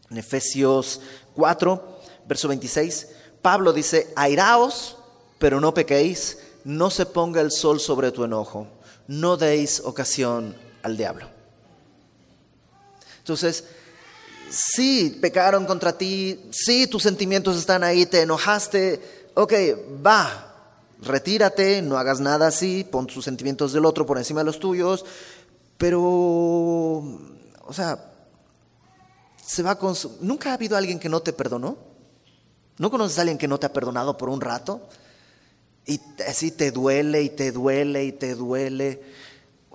en 0.09 0.17
Efesios 0.17 1.01
4, 1.35 1.99
verso 2.27 2.47
26, 2.47 3.07
Pablo 3.41 3.73
dice, 3.73 4.11
airaos, 4.15 4.97
pero 5.37 5.59
no 5.59 5.73
pequéis, 5.73 6.39
no 6.63 6.89
se 6.89 7.05
ponga 7.05 7.41
el 7.41 7.51
sol 7.51 7.79
sobre 7.79 8.11
tu 8.11 8.23
enojo, 8.23 8.67
no 9.07 9.37
deis 9.37 9.81
ocasión 9.81 10.55
al 10.81 10.97
diablo. 10.97 11.29
Entonces, 13.19 13.65
sí, 14.55 15.17
pecaron 15.21 15.65
contra 15.65 15.97
ti, 15.97 16.39
sí, 16.51 16.87
tus 16.87 17.03
sentimientos 17.03 17.57
están 17.57 17.83
ahí, 17.83 18.05
te 18.05 18.21
enojaste, 18.21 19.29
ok, 19.33 19.53
va, 20.05 20.53
retírate, 21.01 21.81
no 21.81 21.97
hagas 21.97 22.21
nada 22.21 22.47
así, 22.47 22.85
pon 22.89 23.05
tus 23.05 23.25
sentimientos 23.25 23.73
del 23.73 23.85
otro 23.85 24.05
por 24.05 24.17
encima 24.17 24.41
de 24.41 24.45
los 24.45 24.59
tuyos, 24.59 25.03
pero, 25.77 26.01
o 26.01 27.73
sea, 27.73 28.13
se 29.45 29.61
va 29.61 29.77
con... 29.77 29.93
¿Nunca 30.21 30.51
ha 30.51 30.53
habido 30.53 30.77
alguien 30.77 30.99
que 30.99 31.09
no 31.09 31.21
te 31.21 31.33
perdonó? 31.33 31.77
¿No 32.77 32.89
conoces 32.89 33.17
a 33.17 33.21
alguien 33.21 33.37
que 33.37 33.47
no 33.47 33.59
te 33.59 33.65
ha 33.65 33.73
perdonado 33.73 34.17
por 34.17 34.29
un 34.29 34.39
rato? 34.39 34.87
Y 35.85 35.99
así 36.27 36.51
te 36.51 36.71
duele 36.71 37.21
y 37.21 37.29
te 37.29 37.51
duele 37.51 38.05
y 38.05 38.11
te 38.13 38.35
duele. 38.35 39.01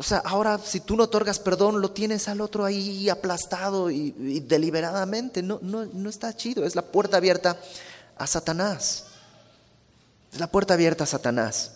O 0.00 0.02
sea, 0.02 0.22
ahora 0.24 0.56
si 0.56 0.80
tú 0.80 0.96
no 0.96 1.02
otorgas 1.02 1.38
perdón, 1.38 1.82
lo 1.82 1.90
tienes 1.90 2.26
al 2.26 2.40
otro 2.40 2.64
ahí 2.64 3.10
aplastado 3.10 3.90
y, 3.90 4.40
deliberadamente. 4.40 5.42
No, 5.42 5.58
no, 5.60 5.84
no 5.84 6.08
está 6.08 6.34
chido. 6.34 6.64
Es 6.64 6.74
la 6.74 6.80
puerta 6.80 7.18
abierta 7.18 7.60
a 8.16 8.26
Satanás. 8.26 9.04
Es 10.32 10.40
la 10.40 10.46
puerta 10.46 10.72
abierta 10.72 11.04
a 11.04 11.06
Satanás. 11.06 11.72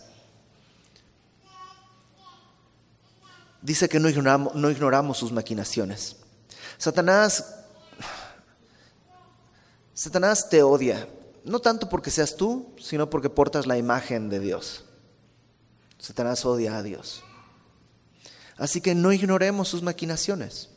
Dice 3.61 3.87
que 3.87 3.99
no 3.99 4.09
ignoramos, 4.09 4.55
no 4.55 4.71
ignoramos 4.71 5.19
sus 5.19 5.31
maquinaciones. 5.31 6.15
Satanás, 6.79 7.57
Satanás 9.93 10.49
te 10.49 10.63
odia, 10.63 11.07
no 11.43 11.59
tanto 11.59 11.89
porque 11.89 12.09
seas 12.09 12.35
tú, 12.35 12.73
sino 12.81 13.07
porque 13.07 13.29
portas 13.29 13.67
la 13.67 13.77
imagen 13.77 14.29
de 14.29 14.39
Dios. 14.39 14.83
Satanás 15.99 16.43
odia 16.43 16.77
a 16.77 16.81
Dios. 16.81 17.23
Así 18.57 18.81
que 18.81 18.95
no 18.95 19.11
ignoremos 19.11 19.67
sus 19.67 19.81
maquinaciones. 19.81 20.69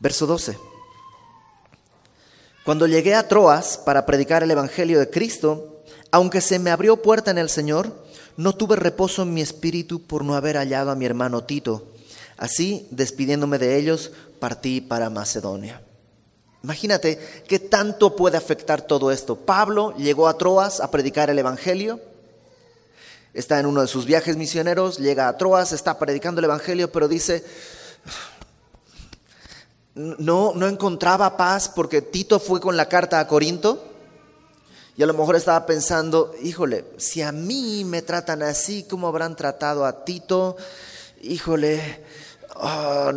Verso 0.00 0.26
12. 0.26 0.58
Cuando 2.64 2.86
llegué 2.86 3.14
a 3.14 3.28
Troas 3.28 3.78
para 3.78 4.04
predicar 4.04 4.42
el 4.42 4.50
Evangelio 4.50 4.98
de 4.98 5.08
Cristo, 5.08 5.82
aunque 6.10 6.40
se 6.40 6.58
me 6.58 6.70
abrió 6.70 7.00
puerta 7.00 7.30
en 7.30 7.38
el 7.38 7.48
Señor, 7.48 8.04
no 8.36 8.54
tuve 8.54 8.76
reposo 8.76 9.22
en 9.22 9.32
mi 9.32 9.40
espíritu 9.40 10.02
por 10.02 10.24
no 10.24 10.34
haber 10.34 10.56
hallado 10.56 10.90
a 10.90 10.96
mi 10.96 11.06
hermano 11.06 11.44
Tito. 11.44 11.92
Así, 12.36 12.88
despidiéndome 12.90 13.58
de 13.58 13.78
ellos, 13.78 14.10
partí 14.40 14.80
para 14.80 15.10
Macedonia. 15.10 15.82
Imagínate 16.62 17.18
qué 17.46 17.60
tanto 17.60 18.16
puede 18.16 18.36
afectar 18.36 18.82
todo 18.82 19.12
esto. 19.12 19.36
Pablo 19.36 19.94
llegó 19.96 20.26
a 20.26 20.36
Troas 20.36 20.80
a 20.80 20.90
predicar 20.90 21.30
el 21.30 21.38
Evangelio 21.38 22.00
está 23.36 23.60
en 23.60 23.66
uno 23.66 23.82
de 23.82 23.86
sus 23.86 24.06
viajes 24.06 24.36
misioneros, 24.36 24.98
llega 24.98 25.28
a 25.28 25.36
Troas, 25.36 25.72
está 25.72 25.98
predicando 25.98 26.38
el 26.38 26.46
Evangelio, 26.46 26.90
pero 26.90 27.06
dice, 27.06 27.44
no, 29.94 30.52
no 30.54 30.66
encontraba 30.66 31.36
paz 31.36 31.68
porque 31.68 32.02
Tito 32.02 32.40
fue 32.40 32.60
con 32.60 32.76
la 32.76 32.88
carta 32.88 33.20
a 33.20 33.26
Corinto. 33.26 33.92
Y 34.96 35.02
a 35.02 35.06
lo 35.06 35.12
mejor 35.12 35.36
estaba 35.36 35.66
pensando, 35.66 36.34
híjole, 36.42 36.86
si 36.96 37.20
a 37.20 37.30
mí 37.30 37.84
me 37.84 38.00
tratan 38.00 38.42
así, 38.42 38.84
¿cómo 38.84 39.08
habrán 39.08 39.36
tratado 39.36 39.84
a 39.84 40.06
Tito? 40.06 40.56
Híjole, 41.20 42.02
ah, 42.54 43.12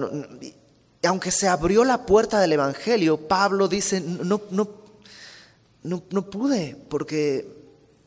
aunque 1.04 1.32
se 1.32 1.48
abrió 1.48 1.86
la 1.86 2.06
puerta 2.06 2.42
del 2.42 2.52
Evangelio, 2.52 3.30
Pablo 3.30 3.70
dice, 3.70 4.02
no, 4.02 4.42
no, 4.52 4.68
no, 5.84 6.04
no 6.10 6.30
pude 6.30 6.76
porque 6.90 7.48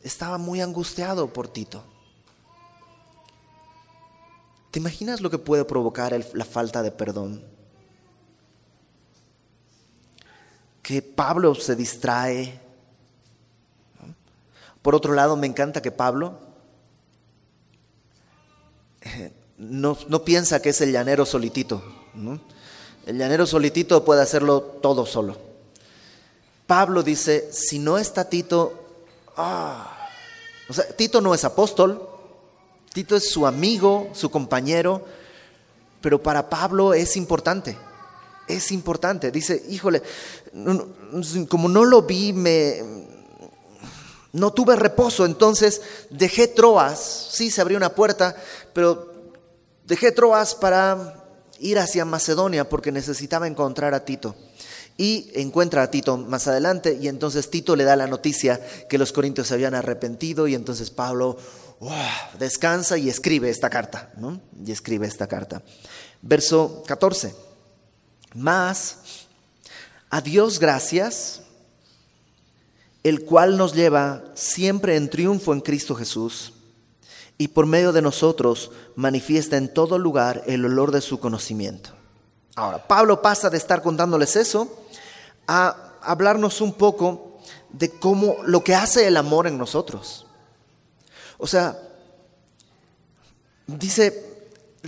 estaba 0.02 0.36
muy 0.36 0.60
angustiado 0.60 1.32
por 1.32 1.48
Tito. 1.48 1.91
¿Te 4.72 4.78
imaginas 4.78 5.20
lo 5.20 5.28
que 5.28 5.36
puede 5.36 5.66
provocar 5.66 6.18
la 6.32 6.44
falta 6.46 6.82
de 6.82 6.90
perdón? 6.90 7.44
Que 10.82 11.02
Pablo 11.02 11.54
se 11.54 11.76
distrae. 11.76 12.58
Por 14.80 14.94
otro 14.94 15.12
lado, 15.12 15.36
me 15.36 15.46
encanta 15.46 15.82
que 15.82 15.92
Pablo 15.92 16.38
eh, 19.02 19.30
no, 19.58 19.94
piensa 20.24 20.62
que 20.62 20.70
es 20.70 20.80
el 20.80 20.90
llanero 20.90 21.26
solitito. 21.26 21.82
El 23.04 23.18
llanero 23.18 23.46
solitito 23.46 24.06
puede 24.06 24.22
hacerlo 24.22 24.62
todo 24.62 25.04
solo. 25.04 25.36
Pablo 26.66 27.02
dice, 27.02 27.52
si 27.52 27.78
no 27.78 27.98
está 27.98 28.30
Tito, 28.30 28.86
ah, 29.36 30.08
o 30.66 30.72
sea, 30.72 30.86
Tito 30.96 31.20
no 31.20 31.34
es 31.34 31.44
apóstol, 31.44 32.08
Tito 32.92 33.16
es 33.16 33.30
su 33.30 33.46
amigo, 33.46 34.10
su 34.12 34.30
compañero, 34.30 35.04
pero 36.00 36.22
para 36.22 36.50
Pablo 36.50 36.92
es 36.92 37.16
importante. 37.16 37.76
Es 38.46 38.70
importante. 38.72 39.30
Dice, 39.30 39.62
híjole, 39.68 40.02
como 41.48 41.68
no 41.68 41.84
lo 41.84 42.02
vi, 42.02 42.32
me, 42.32 42.82
no 44.32 44.52
tuve 44.52 44.76
reposo, 44.76 45.24
entonces 45.24 45.80
dejé 46.10 46.48
Troas. 46.48 47.28
Sí, 47.30 47.50
se 47.50 47.60
abrió 47.60 47.76
una 47.76 47.94
puerta, 47.94 48.36
pero 48.72 49.12
dejé 49.86 50.12
Troas 50.12 50.54
para 50.54 51.22
ir 51.60 51.78
hacia 51.78 52.04
Macedonia 52.04 52.68
porque 52.68 52.92
necesitaba 52.92 53.46
encontrar 53.46 53.94
a 53.94 54.04
Tito. 54.04 54.34
Y 54.98 55.30
encuentra 55.34 55.82
a 55.82 55.90
Tito 55.90 56.18
más 56.18 56.46
adelante 56.48 56.98
y 57.00 57.08
entonces 57.08 57.48
Tito 57.48 57.76
le 57.76 57.84
da 57.84 57.96
la 57.96 58.06
noticia 58.06 58.60
que 58.88 58.98
los 58.98 59.12
corintios 59.12 59.48
se 59.48 59.54
habían 59.54 59.74
arrepentido 59.74 60.46
y 60.46 60.54
entonces 60.54 60.90
Pablo 60.90 61.38
descansa 62.38 62.98
y 62.98 63.08
escribe 63.08 63.50
esta 63.50 63.70
carta, 63.70 64.10
¿no? 64.16 64.40
Y 64.64 64.72
escribe 64.72 65.06
esta 65.06 65.26
carta. 65.26 65.62
Verso 66.20 66.82
14. 66.86 67.34
Más, 68.34 68.98
a 70.10 70.20
Dios 70.20 70.58
gracias, 70.58 71.42
el 73.02 73.24
cual 73.24 73.56
nos 73.56 73.74
lleva 73.74 74.24
siempre 74.34 74.96
en 74.96 75.10
triunfo 75.10 75.52
en 75.52 75.60
Cristo 75.60 75.94
Jesús, 75.94 76.52
y 77.38 77.48
por 77.48 77.66
medio 77.66 77.92
de 77.92 78.02
nosotros 78.02 78.70
manifiesta 78.94 79.56
en 79.56 79.72
todo 79.72 79.98
lugar 79.98 80.44
el 80.46 80.64
olor 80.64 80.92
de 80.92 81.00
su 81.00 81.18
conocimiento. 81.18 81.90
Ahora, 82.54 82.86
Pablo 82.86 83.20
pasa 83.20 83.50
de 83.50 83.56
estar 83.56 83.82
contándoles 83.82 84.36
eso 84.36 84.84
a 85.48 85.94
hablarnos 86.02 86.60
un 86.60 86.74
poco 86.74 87.40
de 87.70 87.90
cómo 87.90 88.36
lo 88.44 88.62
que 88.62 88.74
hace 88.74 89.08
el 89.08 89.16
amor 89.16 89.46
en 89.46 89.58
nosotros. 89.58 90.26
O 91.42 91.48
sea, 91.48 91.76
dice, 93.66 94.24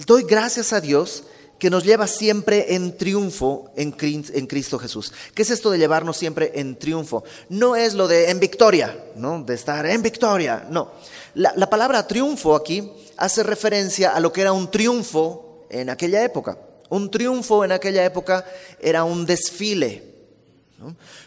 doy 0.06 0.22
gracias 0.22 0.72
a 0.72 0.80
Dios 0.80 1.24
que 1.58 1.68
nos 1.68 1.82
lleva 1.82 2.06
siempre 2.06 2.76
en 2.76 2.96
triunfo 2.96 3.72
en, 3.74 3.90
Cristo 3.90 4.78
Jesús. 4.78 5.12
¿Qué 5.34 5.42
es 5.42 5.50
esto 5.50 5.72
de 5.72 5.78
llevarnos 5.78 6.16
siempre 6.16 6.52
en 6.54 6.78
triunfo? 6.78 7.24
No 7.48 7.74
es 7.74 7.94
lo 7.94 8.06
de 8.06 8.30
en 8.30 8.38
victoria, 8.38 8.96
¿no? 9.16 9.42
De 9.42 9.52
estar 9.52 9.84
en 9.84 10.00
victoria, 10.00 10.64
no. 10.70 10.92
La, 11.34 11.52
la 11.56 11.68
palabra 11.68 12.06
triunfo 12.06 12.54
aquí 12.54 12.88
hace 13.16 13.42
referencia 13.42 14.10
a 14.10 14.20
lo 14.20 14.32
que 14.32 14.42
era 14.42 14.52
un 14.52 14.70
triunfo 14.70 15.66
en 15.70 15.90
aquella 15.90 16.22
época. 16.22 16.56
Un 16.88 17.10
triunfo 17.10 17.64
en 17.64 17.72
aquella 17.72 18.04
época 18.04 18.44
era 18.80 19.02
un 19.02 19.26
desfile. 19.26 20.04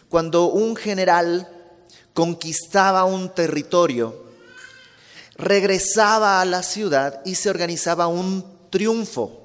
Cuando 0.08 0.46
un 0.46 0.74
general 0.74 1.46
conquistaba 2.14 3.04
un 3.04 3.34
territorio, 3.34 4.27
regresaba 5.38 6.40
a 6.40 6.44
la 6.44 6.62
ciudad 6.62 7.22
y 7.24 7.36
se 7.36 7.48
organizaba 7.48 8.08
un 8.08 8.44
triunfo. 8.70 9.44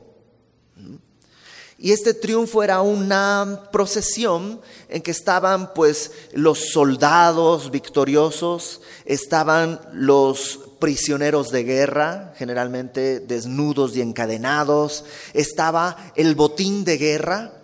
Y 1.78 1.92
este 1.92 2.14
triunfo 2.14 2.64
era 2.64 2.82
una 2.82 3.70
procesión 3.72 4.62
en 4.88 5.02
que 5.02 5.12
estaban 5.12 5.74
pues 5.74 6.12
los 6.34 6.72
soldados 6.72 7.72
victoriosos, 7.72 8.82
estaban 9.06 9.82
los 9.92 10.62
prisioneros 10.80 11.50
de 11.52 11.64
guerra, 11.64 12.34
generalmente 12.38 13.20
desnudos 13.20 13.96
y 13.96 14.02
encadenados, 14.02 15.04
estaba 15.34 15.98
el 16.16 16.36
botín 16.36 16.86
de 16.86 16.98
guerra, 16.98 17.63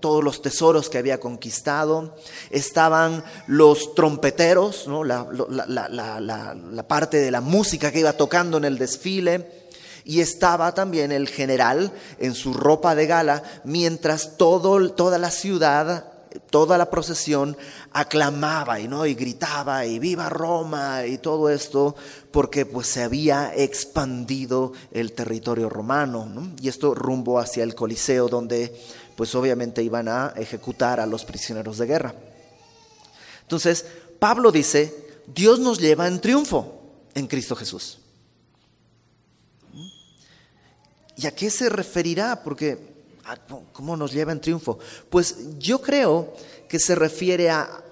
todos 0.00 0.24
los 0.24 0.40
tesoros 0.40 0.88
que 0.88 0.98
había 0.98 1.20
conquistado, 1.20 2.14
estaban 2.50 3.22
los 3.46 3.94
trompeteros, 3.94 4.86
la, 5.04 6.84
parte 6.88 7.18
de 7.18 7.30
la 7.30 7.42
música 7.42 7.92
que 7.92 8.00
iba 8.00 8.14
tocando 8.14 8.56
en 8.56 8.64
el 8.64 8.78
desfile, 8.78 9.66
y 10.04 10.20
estaba 10.20 10.72
también 10.72 11.10
el 11.12 11.28
general 11.28 11.92
en 12.18 12.34
su 12.34 12.54
ropa 12.54 12.94
de 12.94 13.06
gala, 13.06 13.42
mientras 13.64 14.36
todo, 14.38 14.92
toda 14.92 15.18
la 15.18 15.30
ciudad, 15.30 16.12
toda 16.50 16.78
la 16.78 16.90
procesión 16.90 17.56
aclamaba 17.92 18.80
y, 18.80 18.88
¿no? 18.88 19.04
y 19.04 19.14
gritaba 19.14 19.84
y 19.84 19.98
viva 19.98 20.28
Roma 20.28 21.04
y 21.06 21.18
todo 21.18 21.50
esto, 21.50 21.96
porque 22.30 22.64
pues 22.64 22.86
se 22.86 23.02
había 23.02 23.52
expandido 23.54 24.72
el 24.92 25.12
territorio 25.12 25.68
romano, 25.68 26.28
y 26.62 26.68
esto 26.68 26.94
rumbo 26.94 27.38
hacia 27.38 27.64
el 27.64 27.74
Coliseo 27.74 28.28
donde 28.28 28.72
pues 29.16 29.34
obviamente 29.34 29.82
iban 29.82 30.08
a 30.08 30.34
ejecutar 30.36 31.00
a 31.00 31.06
los 31.06 31.24
prisioneros 31.24 31.78
de 31.78 31.86
guerra. 31.86 32.14
Entonces, 33.42 33.86
Pablo 34.18 34.52
dice, 34.52 34.94
Dios 35.26 35.58
nos 35.58 35.78
lleva 35.78 36.06
en 36.06 36.20
triunfo 36.20 36.80
en 37.14 37.26
Cristo 37.26 37.56
Jesús. 37.56 37.98
¿Y 41.16 41.26
a 41.26 41.34
qué 41.34 41.50
se 41.50 41.70
referirá? 41.70 42.42
Porque, 42.42 42.78
ah, 43.24 43.38
¿cómo 43.72 43.96
nos 43.96 44.12
lleva 44.12 44.32
en 44.32 44.40
triunfo? 44.40 44.78
Pues 45.08 45.58
yo 45.58 45.80
creo 45.80 46.34
que 46.68 46.78
se 46.78 46.94
refiere 46.94 47.48
a, 47.48 47.82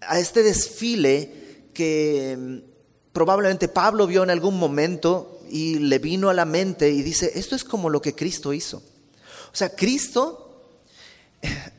a 0.00 0.18
este 0.18 0.42
desfile 0.42 1.68
que 1.72 2.36
mm, 2.36 3.12
probablemente 3.12 3.68
Pablo 3.68 4.06
vio 4.06 4.24
en 4.24 4.30
algún 4.30 4.58
momento 4.58 5.40
y 5.48 5.78
le 5.78 6.00
vino 6.00 6.28
a 6.28 6.34
la 6.34 6.44
mente 6.44 6.90
y 6.90 7.02
dice, 7.02 7.32
esto 7.36 7.54
es 7.54 7.62
como 7.62 7.88
lo 7.88 8.02
que 8.02 8.16
Cristo 8.16 8.52
hizo. 8.52 8.78
O 8.78 9.56
sea, 9.56 9.74
Cristo 9.74 10.45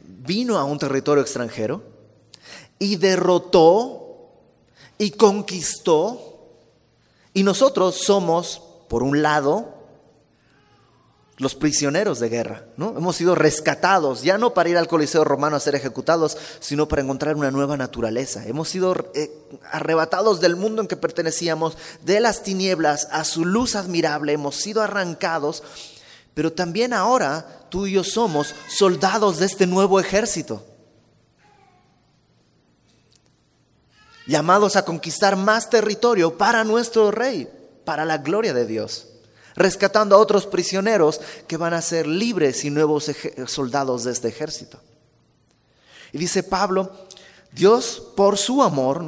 vino 0.04 0.58
a 0.58 0.63
un 0.63 0.80
territorio 0.80 1.24
extranjero 1.24 1.84
y 2.80 2.98
derrotó 2.98 4.30
y 4.98 5.12
conquistó. 5.12 6.24
Y 7.34 7.43
nosotros 7.43 7.96
somos, 7.96 8.62
por 8.88 9.04
un 9.04 9.22
lado, 9.22 9.78
los 11.38 11.54
prisioneros 11.54 12.20
de 12.20 12.30
guerra, 12.30 12.65
¿no? 12.78 12.96
Hemos 12.98 13.15
sido 13.15 13.36
rescatados, 13.36 14.24
ya 14.24 14.39
no 14.39 14.56
para 14.56 14.70
ir 14.70 14.78
al 14.78 14.88
Coliseo 14.88 15.24
Romano 15.24 15.56
a 15.56 15.60
ser 15.60 15.76
ejecutados, 15.76 16.36
sino 16.60 16.88
para 16.88 17.04
encontrar 17.04 17.36
una 17.36 17.52
nueva 17.52 17.78
naturaleza. 17.78 18.48
Hemos 18.48 18.70
sido 18.70 19.12
eh, 19.13 19.32
arrebatados 19.72 20.41
del 20.41 20.56
mundo 20.56 20.82
en 20.82 20.88
que 20.88 20.98
pertenecíamos, 20.98 21.78
de 22.04 22.20
las 22.20 22.41
tinieblas 22.41 23.08
a 23.12 23.24
su 23.24 23.46
luz 23.46 23.76
admirable, 23.76 24.34
hemos 24.34 24.56
sido 24.56 24.82
arrancados, 24.82 25.62
pero 26.38 26.54
también 26.54 26.93
ahora 26.93 27.65
tú 27.67 27.88
y 27.88 27.93
yo 27.93 28.04
somos 28.04 28.54
soldados 28.69 29.39
de 29.39 29.47
este 29.47 29.65
nuevo 29.65 30.00
ejército. 30.00 30.63
Llamados 34.28 34.76
a 34.76 34.86
conquistar 34.86 35.36
más 35.36 35.67
territorio 35.71 36.38
para 36.38 36.63
nuestro 36.63 37.10
rey, 37.10 37.50
para 37.86 38.06
la 38.06 38.19
gloria 38.19 38.54
de 38.54 38.67
Dios 38.67 39.08
rescatando 39.56 40.15
a 40.15 40.19
otros 40.19 40.45
prisioneros 40.45 41.19
que 41.47 41.58
van 41.58 41.73
a 41.73 41.82
ser 41.82 42.06
libres 42.06 42.63
y 42.63 42.69
nuevos 42.69 43.10
soldados 43.47 44.04
de 44.04 44.12
este 44.12 44.28
ejército. 44.28 44.80
Y 46.13 46.19
dice 46.19 46.43
Pablo, 46.43 46.91
Dios 47.52 48.04
por 48.15 48.38
su 48.38 48.62
amor 48.62 49.04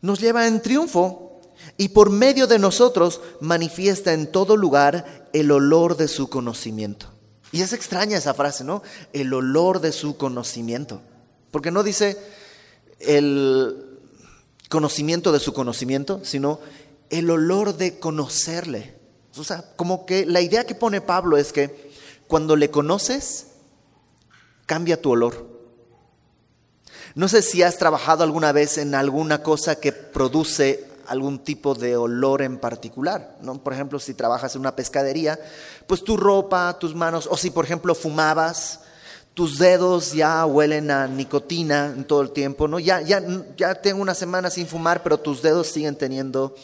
nos 0.00 0.18
lleva 0.18 0.48
en 0.48 0.60
triunfo 0.60 1.28
y 1.76 1.90
por 1.90 2.10
medio 2.10 2.48
de 2.48 2.58
nosotros 2.58 3.20
manifiesta 3.40 4.12
en 4.12 4.32
todo 4.32 4.56
lugar 4.56 5.17
el 5.32 5.50
olor 5.50 5.96
de 5.96 6.08
su 6.08 6.28
conocimiento. 6.28 7.12
Y 7.52 7.62
es 7.62 7.72
extraña 7.72 8.18
esa 8.18 8.34
frase, 8.34 8.64
¿no? 8.64 8.82
El 9.12 9.32
olor 9.32 9.80
de 9.80 9.92
su 9.92 10.16
conocimiento. 10.16 11.00
Porque 11.50 11.70
no 11.70 11.82
dice 11.82 12.18
el 13.00 13.98
conocimiento 14.68 15.32
de 15.32 15.40
su 15.40 15.52
conocimiento, 15.52 16.20
sino 16.24 16.60
el 17.10 17.30
olor 17.30 17.76
de 17.76 17.98
conocerle. 17.98 18.96
O 19.36 19.44
sea, 19.44 19.64
como 19.76 20.04
que 20.04 20.26
la 20.26 20.40
idea 20.40 20.66
que 20.66 20.74
pone 20.74 21.00
Pablo 21.00 21.36
es 21.36 21.52
que 21.52 21.90
cuando 22.26 22.56
le 22.56 22.70
conoces, 22.70 23.46
cambia 24.66 25.00
tu 25.00 25.10
olor. 25.10 25.46
No 27.14 27.28
sé 27.28 27.42
si 27.42 27.62
has 27.62 27.78
trabajado 27.78 28.22
alguna 28.22 28.52
vez 28.52 28.78
en 28.78 28.94
alguna 28.94 29.42
cosa 29.42 29.80
que 29.80 29.92
produce 29.92 30.87
algún 31.08 31.38
tipo 31.38 31.74
de 31.74 31.96
olor 31.96 32.42
en 32.42 32.58
particular, 32.58 33.36
¿no? 33.42 33.62
Por 33.62 33.72
ejemplo, 33.72 33.98
si 33.98 34.14
trabajas 34.14 34.54
en 34.54 34.60
una 34.60 34.76
pescadería, 34.76 35.38
pues 35.86 36.04
tu 36.04 36.16
ropa, 36.16 36.78
tus 36.78 36.94
manos, 36.94 37.28
o 37.30 37.36
si 37.36 37.50
por 37.50 37.64
ejemplo 37.64 37.94
fumabas, 37.94 38.80
tus 39.34 39.58
dedos 39.58 40.12
ya 40.12 40.44
huelen 40.44 40.90
a 40.90 41.06
nicotina 41.06 41.92
en 41.94 42.04
todo 42.04 42.22
el 42.22 42.30
tiempo, 42.30 42.66
¿no? 42.68 42.78
Ya, 42.78 43.00
ya, 43.00 43.22
ya 43.56 43.74
tengo 43.76 44.02
una 44.02 44.14
semana 44.14 44.50
sin 44.50 44.66
fumar, 44.66 45.02
pero 45.02 45.18
tus 45.18 45.42
dedos 45.42 45.68
siguen 45.68 45.96
teniendo 45.96 46.54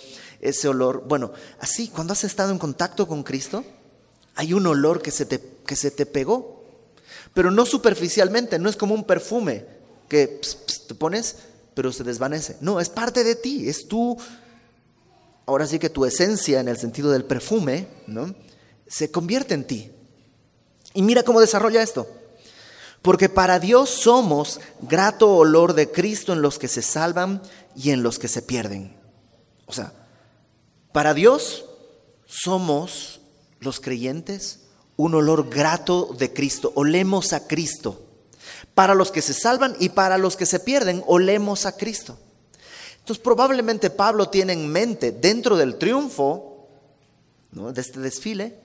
ese 0.41 0.69
olor. 0.69 1.05
Bueno, 1.07 1.33
así, 1.61 1.89
cuando 1.89 2.13
has 2.13 2.25
estado 2.25 2.51
en 2.51 2.59
contacto 2.59 3.07
con 3.07 3.23
Cristo, 3.23 3.65
hay 4.35 4.53
un 4.53 4.67
olor 4.67 5.01
que 5.01 5.11
se 5.11 5.25
te, 5.25 5.41
que 5.65 5.77
se 5.77 5.91
te 5.91 6.05
pegó, 6.05 6.65
pero 7.33 7.51
no 7.51 7.65
superficialmente, 7.65 8.59
no 8.59 8.69
es 8.69 8.77
como 8.77 8.95
un 8.95 9.05
perfume 9.05 9.67
que 10.09 10.41
te 10.87 10.95
pones, 10.95 11.37
pero 11.75 11.93
se 11.93 12.05
desvanece. 12.05 12.57
No, 12.61 12.81
es 12.81 12.89
parte 12.89 13.25
de 13.25 13.35
ti, 13.35 13.69
es 13.69 13.89
tú, 13.89 14.17
ahora 15.47 15.67
sí 15.67 15.79
que 15.79 15.91
tu 15.91 16.05
esencia 16.05 16.61
en 16.61 16.69
el 16.69 16.79
sentido 16.79 17.11
del 17.11 17.25
perfume, 17.25 17.89
¿no? 18.07 18.35
Se 18.87 19.11
convierte 19.11 19.55
en 19.55 19.67
ti. 19.67 19.91
Y 20.95 21.03
mira 21.03 21.23
cómo 21.23 21.41
desarrolla 21.41 21.83
esto. 21.83 22.07
Porque 23.03 23.29
para 23.29 23.59
Dios 23.59 23.91
somos 23.91 24.61
grato 24.81 25.35
olor 25.37 25.75
de 25.75 25.91
Cristo 25.91 26.33
en 26.33 26.41
los 26.41 26.59
que 26.59 26.69
se 26.69 26.81
salvan 26.81 27.43
y 27.77 27.91
en 27.91 28.03
los 28.03 28.19
que 28.19 28.29
se 28.29 28.41
pierden. 28.41 28.97
O 29.67 29.73
sea, 29.73 29.93
para 30.93 31.13
Dios 31.13 31.67
somos 32.27 33.21
los 33.61 33.81
creyentes 33.81 34.61
un 34.97 35.15
olor 35.15 35.51
grato 35.51 36.15
de 36.19 36.33
Cristo, 36.33 36.73
olemos 36.77 37.33
a 37.33 37.47
Cristo. 37.47 38.04
Para 38.75 38.95
los 38.95 39.11
que 39.11 39.23
se 39.23 39.35
salvan 39.35 39.77
y 39.79 39.91
para 39.91 40.19
los 40.19 40.37
que 40.37 40.47
se 40.47 40.61
pierden, 40.61 41.03
olemos 41.07 41.67
a 41.67 41.77
Cristo. 41.77 42.19
Entonces 42.99 43.23
probablemente 43.23 43.91
Pablo 43.91 44.29
tiene 44.29 44.55
en 44.55 44.69
mente, 44.69 45.13
dentro 45.13 45.57
del 45.57 45.77
triunfo 45.77 46.69
de 47.53 47.81
este 47.81 48.01
desfile, 48.01 48.59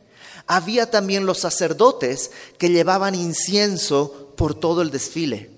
había 0.47 0.89
también 0.89 1.25
los 1.25 1.39
sacerdotes 1.39 2.31
que 2.57 2.69
llevaban 2.69 3.13
incienso 3.13 4.33
por 4.35 4.55
todo 4.55 4.81
el 4.81 4.89
desfile. 4.89 5.51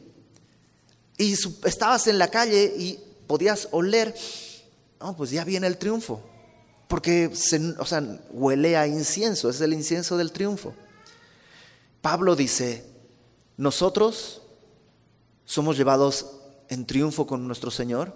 Y 1.18 1.36
estabas 1.64 2.08
en 2.08 2.18
la 2.18 2.30
calle 2.30 2.74
y 2.78 3.00
podías 3.28 3.70
oler, 3.72 4.14
no, 5.00 5.16
pues 5.16 5.30
ya 5.30 5.46
viene 5.46 5.68
el 5.68 5.78
triunfo 5.78 6.22
porque 6.92 7.32
o 7.80 7.86
sea, 7.86 8.04
huele 8.32 8.76
a 8.76 8.86
incienso, 8.86 9.50
es 9.50 9.62
el 9.62 9.72
incienso 9.72 10.18
del 10.18 10.34
triunfo. 10.34 10.74
Pablo 12.02 12.36
dice, 12.36 12.84
nosotros 13.56 14.41
somos 15.52 15.76
llevados 15.76 16.28
en 16.70 16.86
triunfo 16.86 17.28
con 17.28 17.46
nuestro 17.46 17.72
Señor 17.72 18.14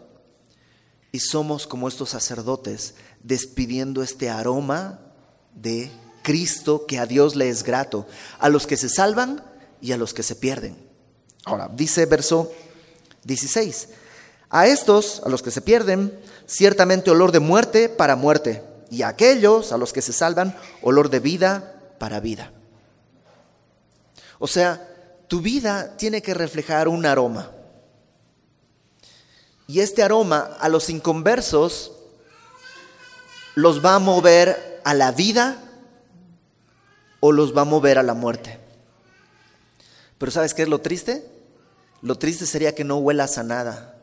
y 1.11 1.19
somos 1.19 1.67
como 1.67 1.89
estos 1.89 2.11
sacerdotes 2.11 2.95
despidiendo 3.23 4.01
este 4.01 4.29
aroma 4.29 5.01
de 5.53 5.91
Cristo 6.21 6.85
que 6.85 6.97
a 6.97 7.05
Dios 7.05 7.35
le 7.35 7.49
es 7.49 7.63
grato, 7.63 8.07
a 8.39 8.47
los 8.47 8.65
que 8.65 8.77
se 8.77 8.87
salvan 8.87 9.43
y 9.81 9.91
a 9.91 9.97
los 9.97 10.13
que 10.13 10.23
se 10.23 10.37
pierden. 10.37 10.77
Ahora, 11.43 11.69
dice 11.75 12.05
verso 12.05 12.53
16, 13.25 13.89
a 14.49 14.67
estos, 14.67 15.21
a 15.25 15.27
los 15.27 15.43
que 15.43 15.51
se 15.51 15.59
pierden, 15.59 16.17
ciertamente 16.45 17.11
olor 17.11 17.33
de 17.33 17.41
muerte 17.41 17.89
para 17.89 18.15
muerte, 18.15 18.63
y 18.89 19.01
a 19.01 19.09
aquellos, 19.09 19.73
a 19.73 19.77
los 19.77 19.91
que 19.91 20.01
se 20.01 20.13
salvan, 20.13 20.57
olor 20.81 21.09
de 21.09 21.19
vida 21.19 21.81
para 21.99 22.21
vida. 22.21 22.53
O 24.39 24.47
sea, 24.47 24.94
tu 25.27 25.41
vida 25.41 25.97
tiene 25.97 26.21
que 26.21 26.33
reflejar 26.33 26.87
un 26.87 27.05
aroma. 27.05 27.51
Y 29.67 29.79
este 29.79 30.03
aroma 30.03 30.57
a 30.59 30.69
los 30.69 30.89
inconversos 30.89 31.91
los 33.55 33.83
va 33.83 33.95
a 33.95 33.99
mover 33.99 34.81
a 34.83 34.93
la 34.93 35.11
vida 35.11 35.57
o 37.19 37.31
los 37.31 37.55
va 37.55 37.61
a 37.61 37.65
mover 37.65 37.97
a 37.97 38.03
la 38.03 38.13
muerte. 38.13 38.59
Pero 40.17 40.31
¿sabes 40.31 40.53
qué 40.53 40.63
es 40.63 40.69
lo 40.69 40.81
triste? 40.81 41.27
Lo 42.01 42.17
triste 42.17 42.45
sería 42.45 42.75
que 42.75 42.83
no 42.83 42.97
huelas 42.97 43.37
a 43.37 43.43
nada. 43.43 43.95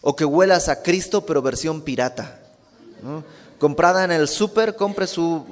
O 0.00 0.16
que 0.16 0.24
huelas 0.24 0.68
a 0.68 0.82
Cristo 0.82 1.24
pero 1.24 1.42
versión 1.42 1.82
pirata. 1.82 2.40
Comprada 3.58 4.04
en 4.04 4.10
el 4.10 4.26
súper, 4.28 4.74
compre 4.74 5.06
su 5.06 5.46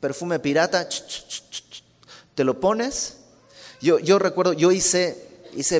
perfume 0.00 0.38
pirata, 0.38 0.86
te 2.34 2.44
lo 2.44 2.60
pones. 2.60 3.21
Yo, 3.82 4.20
recuerdo, 4.20 4.52
yo 4.52 4.70
hice, 4.70 5.16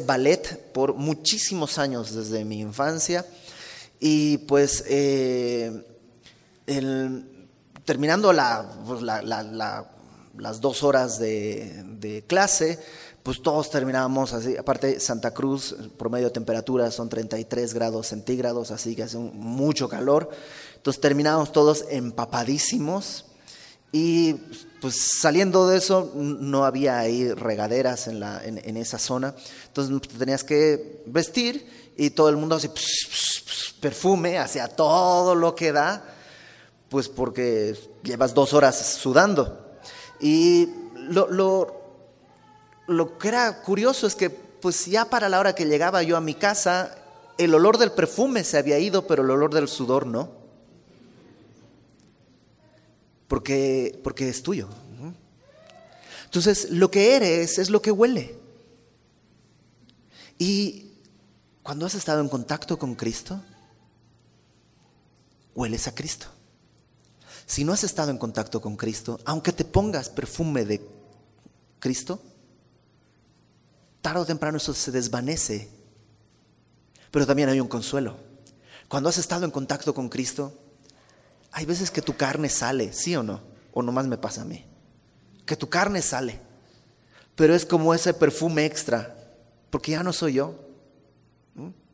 ballet 0.04 0.72
por 0.72 0.94
muchísimos 0.94 1.78
años 1.78 2.12
desde 2.12 2.44
mi 2.44 2.58
infancia 2.58 3.24
y 4.00 4.38
pues 4.38 4.82
eh, 4.88 5.84
terminando 7.84 8.32
pues, 8.88 9.02
las 9.02 10.60
dos 10.60 10.82
horas 10.82 11.20
de, 11.20 12.24
clase, 12.26 12.80
pues 13.22 13.40
todos 13.40 13.70
terminábamos 13.70 14.32
así, 14.32 14.56
aparte 14.56 14.98
Santa 14.98 15.32
Cruz, 15.32 15.76
promedio 15.96 16.26
de 16.26 16.32
temperatura 16.32 16.90
son 16.90 17.08
33 17.08 17.72
grados 17.72 18.08
centígrados, 18.08 18.72
así 18.72 18.96
que 18.96 19.04
hace 19.04 19.18
mucho 19.18 19.88
calor, 19.88 20.28
entonces 20.74 21.00
terminábamos 21.00 21.52
todos 21.52 21.84
empapadísimos 21.88 23.26
y 23.92 24.40
pues 24.82 25.18
saliendo 25.20 25.66
de 25.66 25.78
eso 25.78 26.12
no 26.14 26.66
había 26.66 26.98
ahí 26.98 27.32
regaderas 27.32 28.06
en, 28.08 28.20
la, 28.20 28.44
en, 28.44 28.76
esa 28.76 28.98
zona, 28.98 29.34
entonces 29.68 30.10
tenías 30.18 30.44
que 30.44 31.02
vestir 31.06 31.92
y 31.96 32.10
todo 32.10 32.28
el 32.28 32.36
mundo 32.36 32.56
así 32.56 32.68
perfume 33.80 34.38
hacia 34.38 34.68
todo 34.68 35.34
lo 35.34 35.54
que 35.54 35.72
da, 35.72 36.04
pues 36.90 37.08
porque 37.08 37.78
llevas 38.02 38.34
dos 38.34 38.52
horas 38.52 38.76
sudando. 39.00 39.78
Y 40.20 40.68
lo, 40.94 41.28
lo 41.28 41.82
lo 42.86 43.18
que 43.18 43.28
era 43.28 43.62
curioso 43.62 44.06
es 44.06 44.14
que 44.14 44.30
pues 44.30 44.86
ya 44.86 45.06
para 45.06 45.28
la 45.28 45.40
hora 45.40 45.54
que 45.54 45.66
llegaba 45.66 46.02
yo 46.02 46.16
a 46.16 46.20
mi 46.20 46.34
casa, 46.34 46.96
el 47.38 47.54
olor 47.54 47.78
del 47.78 47.92
perfume 47.92 48.44
se 48.44 48.58
había 48.58 48.78
ido, 48.78 49.06
pero 49.06 49.22
el 49.22 49.30
olor 49.30 49.52
del 49.52 49.68
sudor 49.68 50.06
no. 50.06 50.41
Porque, 53.32 53.98
porque 54.04 54.28
es 54.28 54.42
tuyo. 54.42 54.68
Entonces, 56.26 56.70
lo 56.70 56.90
que 56.90 57.16
eres 57.16 57.58
es 57.58 57.70
lo 57.70 57.80
que 57.80 57.90
huele. 57.90 58.38
Y 60.36 60.92
cuando 61.62 61.86
has 61.86 61.94
estado 61.94 62.20
en 62.20 62.28
contacto 62.28 62.78
con 62.78 62.94
Cristo, 62.94 63.40
hueles 65.54 65.88
a 65.88 65.94
Cristo. 65.94 66.26
Si 67.46 67.64
no 67.64 67.72
has 67.72 67.84
estado 67.84 68.10
en 68.10 68.18
contacto 68.18 68.60
con 68.60 68.76
Cristo, 68.76 69.18
aunque 69.24 69.54
te 69.54 69.64
pongas 69.64 70.10
perfume 70.10 70.66
de 70.66 70.86
Cristo, 71.78 72.20
tarde 74.02 74.20
o 74.20 74.26
temprano 74.26 74.58
eso 74.58 74.74
se 74.74 74.90
desvanece. 74.90 75.70
Pero 77.10 77.26
también 77.26 77.48
hay 77.48 77.60
un 77.60 77.68
consuelo. 77.68 78.18
Cuando 78.88 79.08
has 79.08 79.16
estado 79.16 79.46
en 79.46 79.50
contacto 79.50 79.94
con 79.94 80.10
Cristo, 80.10 80.61
hay 81.52 81.66
veces 81.66 81.90
que 81.90 82.02
tu 82.02 82.16
carne 82.16 82.48
sale, 82.48 82.92
¿sí 82.92 83.14
o 83.14 83.22
no? 83.22 83.40
O 83.72 83.82
nomás 83.82 84.06
me 84.06 84.16
pasa 84.16 84.42
a 84.42 84.46
mí. 84.46 84.64
que 85.44 85.56
tu 85.56 85.68
carne 85.68 86.00
sale, 86.00 86.40
pero 87.34 87.54
es 87.54 87.66
como 87.66 87.92
ese 87.92 88.14
perfume 88.14 88.64
extra, 88.64 89.16
porque 89.70 89.90
ya 89.92 90.02
no 90.02 90.12
soy 90.12 90.34
yo. 90.34 90.54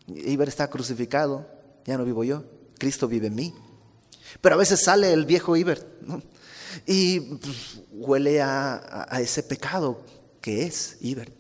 Iber 0.06 0.48
está 0.48 0.68
crucificado, 0.68 1.46
ya 1.84 1.96
no 1.96 2.04
vivo 2.04 2.24
yo, 2.24 2.44
Cristo 2.78 3.08
vive 3.08 3.26
en 3.26 3.34
mí. 3.34 3.54
Pero 4.40 4.54
a 4.54 4.58
veces 4.58 4.84
sale 4.84 5.12
el 5.12 5.24
viejo 5.26 5.56
Iber 5.56 5.86
y 6.86 7.20
pues, 7.20 7.80
huele 7.90 8.42
a, 8.42 9.08
ese 9.20 9.42
pecado 9.42 10.00
que 10.40 10.66
es 10.66 10.98
Iber. 11.00 11.32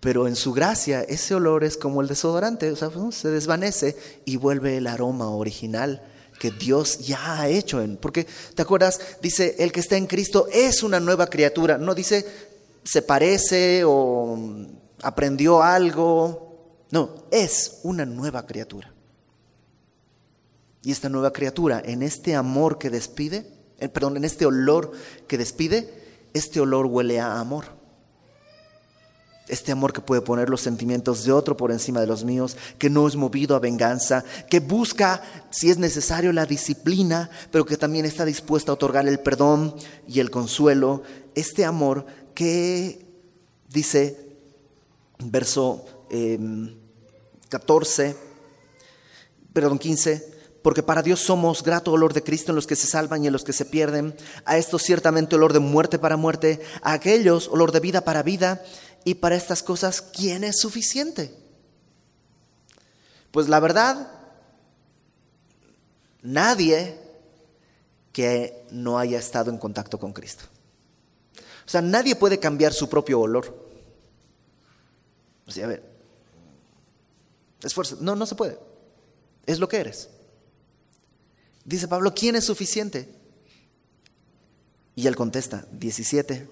Pero 0.00 0.28
en 0.28 0.36
su 0.36 0.52
gracia 0.52 1.02
ese 1.02 1.34
olor 1.34 1.64
es 1.64 1.76
como 1.76 2.02
el 2.02 2.08
desodorante, 2.08 2.70
o 2.70 2.76
sea, 2.76 2.90
se 3.10 3.28
desvanece 3.28 3.96
y 4.24 4.36
vuelve 4.36 4.76
el 4.76 4.86
aroma 4.86 5.30
original 5.30 6.02
que 6.38 6.50
Dios 6.50 6.98
ya 6.98 7.40
ha 7.40 7.48
hecho 7.48 7.80
en. 7.80 7.96
Porque, 7.96 8.26
¿te 8.54 8.62
acuerdas? 8.62 9.00
Dice, 9.22 9.56
el 9.58 9.72
que 9.72 9.80
está 9.80 9.96
en 9.96 10.06
Cristo 10.06 10.46
es 10.52 10.82
una 10.82 11.00
nueva 11.00 11.26
criatura. 11.26 11.78
No 11.78 11.94
dice, 11.94 12.26
se 12.84 13.02
parece 13.02 13.82
o 13.84 14.38
aprendió 15.02 15.62
algo. 15.62 16.86
No, 16.90 17.24
es 17.30 17.80
una 17.82 18.04
nueva 18.04 18.46
criatura. 18.46 18.92
Y 20.82 20.92
esta 20.92 21.08
nueva 21.08 21.32
criatura, 21.32 21.82
en 21.84 22.02
este 22.02 22.34
amor 22.36 22.78
que 22.78 22.90
despide, 22.90 23.44
eh, 23.78 23.88
perdón, 23.88 24.18
en 24.18 24.24
este 24.24 24.46
olor 24.46 24.92
que 25.26 25.36
despide, 25.36 25.92
este 26.32 26.60
olor 26.60 26.86
huele 26.86 27.18
a 27.18 27.40
amor. 27.40 27.75
Este 29.48 29.70
amor 29.70 29.92
que 29.92 30.00
puede 30.00 30.22
poner 30.22 30.50
los 30.50 30.60
sentimientos 30.60 31.24
de 31.24 31.32
otro 31.32 31.56
por 31.56 31.70
encima 31.70 32.00
de 32.00 32.08
los 32.08 32.24
míos, 32.24 32.56
que 32.78 32.90
no 32.90 33.06
es 33.06 33.14
movido 33.14 33.54
a 33.54 33.60
venganza, 33.60 34.24
que 34.50 34.58
busca, 34.58 35.22
si 35.50 35.70
es 35.70 35.78
necesario, 35.78 36.32
la 36.32 36.46
disciplina, 36.46 37.30
pero 37.52 37.64
que 37.64 37.76
también 37.76 38.04
está 38.06 38.24
dispuesto 38.24 38.72
a 38.72 38.74
otorgar 38.74 39.06
el 39.06 39.20
perdón 39.20 39.74
y 40.08 40.18
el 40.18 40.30
consuelo. 40.30 41.02
Este 41.34 41.64
amor 41.64 42.06
que 42.34 43.06
dice, 43.68 44.18
verso 45.18 45.84
14, 47.48 48.06
em, 48.06 48.14
perdón, 49.52 49.78
15, 49.78 50.36
porque 50.66 50.82
para 50.82 51.00
Dios 51.02 51.20
somos 51.20 51.62
grato 51.62 51.92
olor 51.92 52.12
de 52.12 52.24
Cristo 52.24 52.50
en 52.50 52.56
los 52.56 52.66
que 52.66 52.74
se 52.74 52.88
salvan 52.88 53.22
y 53.22 53.28
en 53.28 53.32
los 53.32 53.44
que 53.44 53.52
se 53.52 53.64
pierden, 53.64 54.16
a 54.44 54.58
estos 54.58 54.82
ciertamente 54.82 55.36
olor 55.36 55.52
de 55.52 55.60
muerte 55.60 55.96
para 55.96 56.16
muerte, 56.16 56.60
a 56.82 56.94
aquellos 56.94 57.46
olor 57.46 57.70
de 57.70 57.78
vida 57.78 58.00
para 58.00 58.24
vida, 58.24 58.64
y 59.06 59.14
para 59.14 59.36
estas 59.36 59.62
cosas, 59.62 60.02
¿quién 60.02 60.42
es 60.42 60.58
suficiente? 60.58 61.32
Pues 63.30 63.48
la 63.48 63.60
verdad, 63.60 64.10
nadie 66.22 66.98
que 68.12 68.66
no 68.72 68.98
haya 68.98 69.20
estado 69.20 69.52
en 69.52 69.58
contacto 69.58 70.00
con 70.00 70.12
Cristo. 70.12 70.46
O 71.64 71.68
sea, 71.68 71.80
nadie 71.82 72.16
puede 72.16 72.40
cambiar 72.40 72.72
su 72.72 72.88
propio 72.88 73.20
olor. 73.20 73.56
O 75.46 75.52
sea, 75.52 75.66
a 75.66 75.68
ver, 75.68 75.84
esfuerzo. 77.62 77.98
No, 78.00 78.16
no 78.16 78.26
se 78.26 78.34
puede. 78.34 78.58
Es 79.46 79.60
lo 79.60 79.68
que 79.68 79.76
eres. 79.76 80.08
Dice 81.64 81.86
Pablo, 81.86 82.12
¿quién 82.12 82.34
es 82.34 82.44
suficiente? 82.44 83.14
Y 84.96 85.06
él 85.06 85.14
contesta, 85.14 85.64
17, 85.70 86.48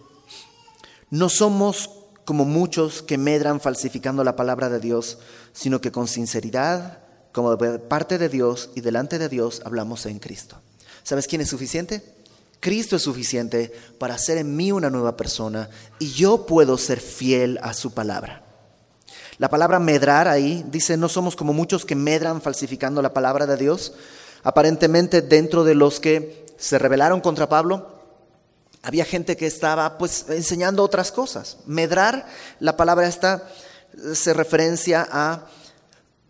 no 1.11 1.29
somos 1.29 2.04
como 2.25 2.45
muchos 2.45 3.03
que 3.03 3.19
medran 3.19 3.61
falsificando 3.61 4.25
la 4.25 4.37
palabra 4.37 4.69
de 4.69 4.81
Dios, 4.81 5.19
sino 5.53 5.81
que 5.81 5.93
con 5.93 6.09
sinceridad, 6.09 6.99
como 7.33 7.57
de 7.57 7.79
parte 7.79 8.19
de 8.19 8.29
Dios 8.29 8.71
y 8.75 8.81
delante 8.81 9.19
de 9.19 9.29
Dios, 9.29 9.63
hablamos 9.65 10.07
en 10.07 10.19
Cristo. 10.19 10.61
¿Sabes 11.03 11.27
quién 11.27 11.41
es 11.41 11.49
suficiente? 11.49 12.03
Cristo 12.61 12.97
es 12.97 13.03
suficiente 13.03 13.73
para 13.99 14.15
hacer 14.15 14.39
en 14.39 14.57
mí 14.57 14.73
una 14.73 14.89
nueva 14.89 15.17
persona 15.17 15.69
y 15.99 16.13
yo 16.13 16.47
puedo 16.47 16.79
ser 16.79 17.01
fiel 17.01 17.59
a 17.63 17.75
su 17.75 17.93
palabra. 17.93 18.43
La 19.39 19.51
palabra 19.51 19.79
medrar 19.79 20.29
ahí 20.29 20.65
dice, 20.71 20.97
no 20.97 21.09
somos 21.09 21.37
como 21.37 21.53
muchos 21.53 21.85
que 21.85 21.97
medran 21.97 22.41
falsificando 22.41 23.03
la 23.03 23.13
palabra 23.13 23.47
de 23.47 23.57
Dios, 23.57 23.93
Aparentemente 24.45 25.23
dentro 25.23 25.65
de 25.65 25.75
los 25.75 26.01
que 26.01 26.45
se 26.59 26.79
rebelaron 26.79 27.23
contra 27.23 27.49
Pablo, 27.49 27.94
había 28.85 29.05
gente 29.05 29.37
que 29.37 29.47
estaba 29.47 29.99
pues 29.99 30.27
enseñando 30.29 30.83
otras 30.83 31.11
cosas. 31.11 31.57
Medrar, 31.67 32.27
la 32.61 32.77
palabra 32.77 33.09
esta 33.09 33.49
se 34.15 34.35
referencia 34.35 35.09
a 35.11 35.47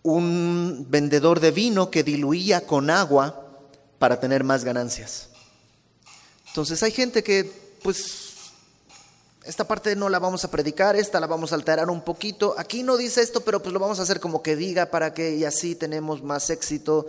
un 0.03 0.87
vendedor 0.89 1.41
de 1.41 1.51
vino 1.51 1.91
que 1.91 2.05
diluía 2.05 2.67
con 2.67 2.91
agua 2.91 3.49
para 3.99 4.21
tener 4.21 4.45
más 4.45 4.65
ganancias. 4.65 5.29
Entonces 6.49 6.83
hay 6.83 6.93
gente 6.93 7.25
que 7.25 7.51
pues 7.83 8.25
esta 9.45 9.67
parte 9.67 9.97
no 9.97 10.09
la 10.09 10.19
vamos 10.19 10.45
a 10.45 10.51
predicar, 10.51 10.95
esta 10.95 11.21
la 11.21 11.27
vamos 11.27 11.53
a 11.53 11.57
alterar 11.57 11.91
un 11.91 12.03
poquito. 12.03 12.55
Aquí 12.57 12.83
no 12.83 12.97
dice 12.97 13.21
esto, 13.23 13.41
pero 13.41 13.61
pues 13.61 13.73
lo 13.73 13.81
vamos 13.81 13.99
a 13.99 14.03
hacer 14.03 14.21
como 14.21 14.43
que 14.43 14.55
diga 14.55 14.87
para 14.87 15.13
que 15.13 15.35
y 15.35 15.45
así 15.45 15.75
tenemos 15.75 16.23
más 16.23 16.49
éxito. 16.51 17.07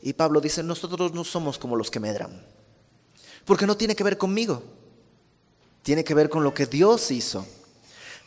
Y 0.00 0.14
Pablo 0.14 0.40
dice, 0.40 0.62
nosotros 0.62 1.12
no 1.12 1.24
somos 1.24 1.58
como 1.58 1.76
los 1.76 1.90
que 1.90 2.00
medran, 2.00 2.42
porque 3.44 3.66
no 3.66 3.76
tiene 3.76 3.96
que 3.96 4.04
ver 4.04 4.16
conmigo, 4.16 4.62
tiene 5.82 6.04
que 6.04 6.14
ver 6.14 6.28
con 6.28 6.44
lo 6.44 6.54
que 6.54 6.66
Dios 6.66 7.10
hizo. 7.10 7.46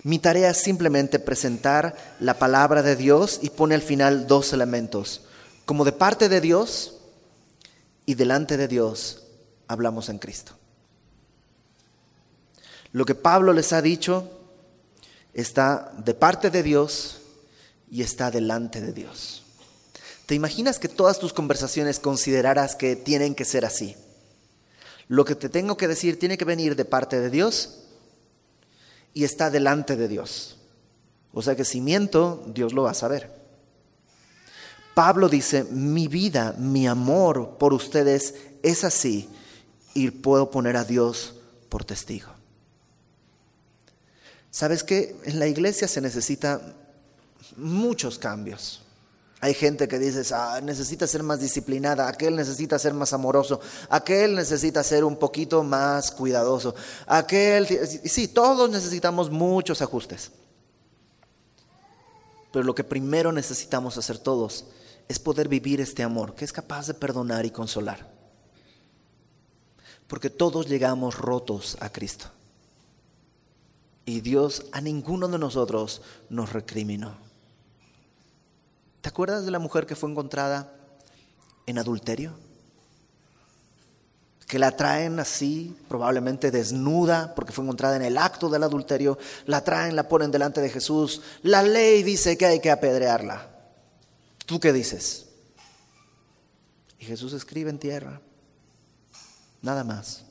Mi 0.04 0.18
tarea 0.18 0.50
es 0.50 0.58
simplemente 0.58 1.20
presentar 1.20 1.96
la 2.20 2.40
palabra 2.40 2.82
de 2.82 2.96
Dios 2.96 3.40
y 3.42 3.50
pone 3.52 3.76
al 3.76 3.82
final 3.82 4.26
dos 4.26 4.52
elementos. 4.52 5.22
Como 5.66 5.86
de 5.86 5.92
parte 5.92 6.28
de 6.28 6.42
Dios 6.42 6.96
y 8.06 8.16
delante 8.16 8.58
de 8.58 8.68
Dios 8.68 9.24
hablamos 9.68 10.10
en 10.10 10.18
Cristo. 10.18 10.54
Lo 12.94 13.06
que 13.06 13.16
Pablo 13.16 13.54
les 13.54 13.72
ha 13.74 13.82
dicho 13.82 14.30
está 15.34 15.94
de 15.98 16.14
parte 16.14 16.50
de 16.50 16.64
Dios 16.64 17.20
y 17.90 18.02
está 18.02 18.32
delante 18.32 18.82
de 18.82 18.92
Dios. 18.92 19.44
¿Te 20.26 20.36
imaginas 20.36 20.80
que 20.80 20.90
todas 20.90 21.20
tus 21.20 21.34
conversaciones 21.34 22.00
consideraras 22.00 22.76
que 22.76 22.96
tienen 22.96 23.36
que 23.36 23.46
ser 23.46 23.66
así? 23.66 23.96
Lo 25.12 25.26
que 25.26 25.36
te 25.36 25.50
tengo 25.50 25.76
que 25.76 25.90
decir 25.90 26.18
tiene 26.18 26.38
que 26.38 26.46
venir 26.46 26.78
de 26.78 26.86
parte 26.86 27.20
de 27.20 27.30
Dios 27.30 27.80
y 29.14 29.26
está 29.26 29.50
delante 29.50 29.98
de 29.98 30.08
Dios. 30.08 30.56
O 31.34 31.42
sea 31.42 31.54
que 31.54 31.66
si 31.66 31.82
miento, 31.82 32.46
Dios 32.48 32.72
lo 32.72 32.84
va 32.84 32.92
a 32.92 32.94
saber. 32.94 33.30
Pablo 34.94 35.28
dice, 35.28 35.66
mi 35.66 36.08
vida, 36.08 36.56
mi 36.58 36.88
amor 36.88 37.58
por 37.58 37.74
ustedes 37.74 38.36
es 38.64 38.86
así 38.86 39.28
y 39.94 40.12
puedo 40.12 40.50
poner 40.50 40.78
a 40.78 40.86
Dios 40.86 41.36
por 41.68 41.84
testigo. 41.84 42.30
¿Sabes 44.50 44.82
que 44.82 45.18
En 45.26 45.40
la 45.40 45.48
iglesia 45.48 45.90
se 45.90 46.00
necesitan 46.00 46.74
muchos 47.58 48.18
cambios. 48.18 48.82
Hay 49.44 49.56
gente 49.56 49.88
que 49.88 49.98
dice, 49.98 50.22
ah, 50.36 50.62
necesita 50.62 51.08
ser 51.08 51.24
más 51.24 51.40
disciplinada, 51.40 52.08
aquel 52.08 52.36
necesita 52.36 52.78
ser 52.78 52.94
más 52.94 53.12
amoroso, 53.12 53.60
aquel 53.90 54.36
necesita 54.36 54.84
ser 54.84 55.04
un 55.04 55.18
poquito 55.18 55.64
más 55.64 56.12
cuidadoso, 56.12 56.76
aquel... 57.08 57.68
Sí, 57.68 58.28
todos 58.28 58.70
necesitamos 58.70 59.32
muchos 59.32 59.82
ajustes. 59.82 60.32
Pero 62.52 62.64
lo 62.64 62.76
que 62.76 62.84
primero 62.84 63.32
necesitamos 63.32 63.98
hacer 63.98 64.20
todos 64.20 64.66
es 65.08 65.18
poder 65.18 65.48
vivir 65.48 65.82
este 65.82 66.04
amor, 66.04 66.36
que 66.36 66.46
es 66.46 66.54
capaz 66.54 66.86
de 66.86 66.94
perdonar 66.94 67.44
y 67.44 67.50
consolar. 67.50 68.08
Porque 70.06 70.30
todos 70.30 70.68
llegamos 70.68 71.18
rotos 71.18 71.78
a 71.80 71.92
Cristo. 71.92 72.28
Y 74.06 74.22
Dios 74.22 74.66
a 74.72 74.82
ninguno 74.82 75.28
de 75.28 75.40
nosotros 75.40 76.04
nos 76.30 76.54
recriminó. 76.54 77.31
¿Te 79.02 79.10
acuerdas 79.10 79.46
de 79.46 79.52
la 79.52 79.60
mujer 79.60 79.86
que 79.88 79.96
fue 79.96 80.10
encontrada 80.10 80.74
en 81.66 81.80
adulterio? 81.80 82.34
Que 84.46 84.60
la 84.60 84.76
traen 84.76 85.20
así, 85.20 85.76
probablemente 85.88 86.52
desnuda, 86.52 87.34
porque 87.34 87.52
fue 87.52 87.64
encontrada 87.64 87.96
en 87.96 88.04
el 88.04 88.18
acto 88.18 88.48
del 88.50 88.64
adulterio, 88.64 89.18
la 89.46 89.64
traen, 89.64 89.96
la 89.96 90.08
ponen 90.08 90.30
delante 90.30 90.62
de 90.62 90.70
Jesús. 90.70 91.22
La 91.42 91.64
ley 91.64 92.04
dice 92.04 92.38
que 92.38 92.46
hay 92.46 92.60
que 92.60 92.70
apedrearla. 92.70 93.50
¿Tú 94.46 94.60
qué 94.60 94.72
dices? 94.72 95.28
Y 97.00 97.06
Jesús 97.06 97.34
escribe 97.34 97.72
en 97.72 97.80
tierra, 97.80 98.22
nada 99.64 99.84
más. 99.84 100.26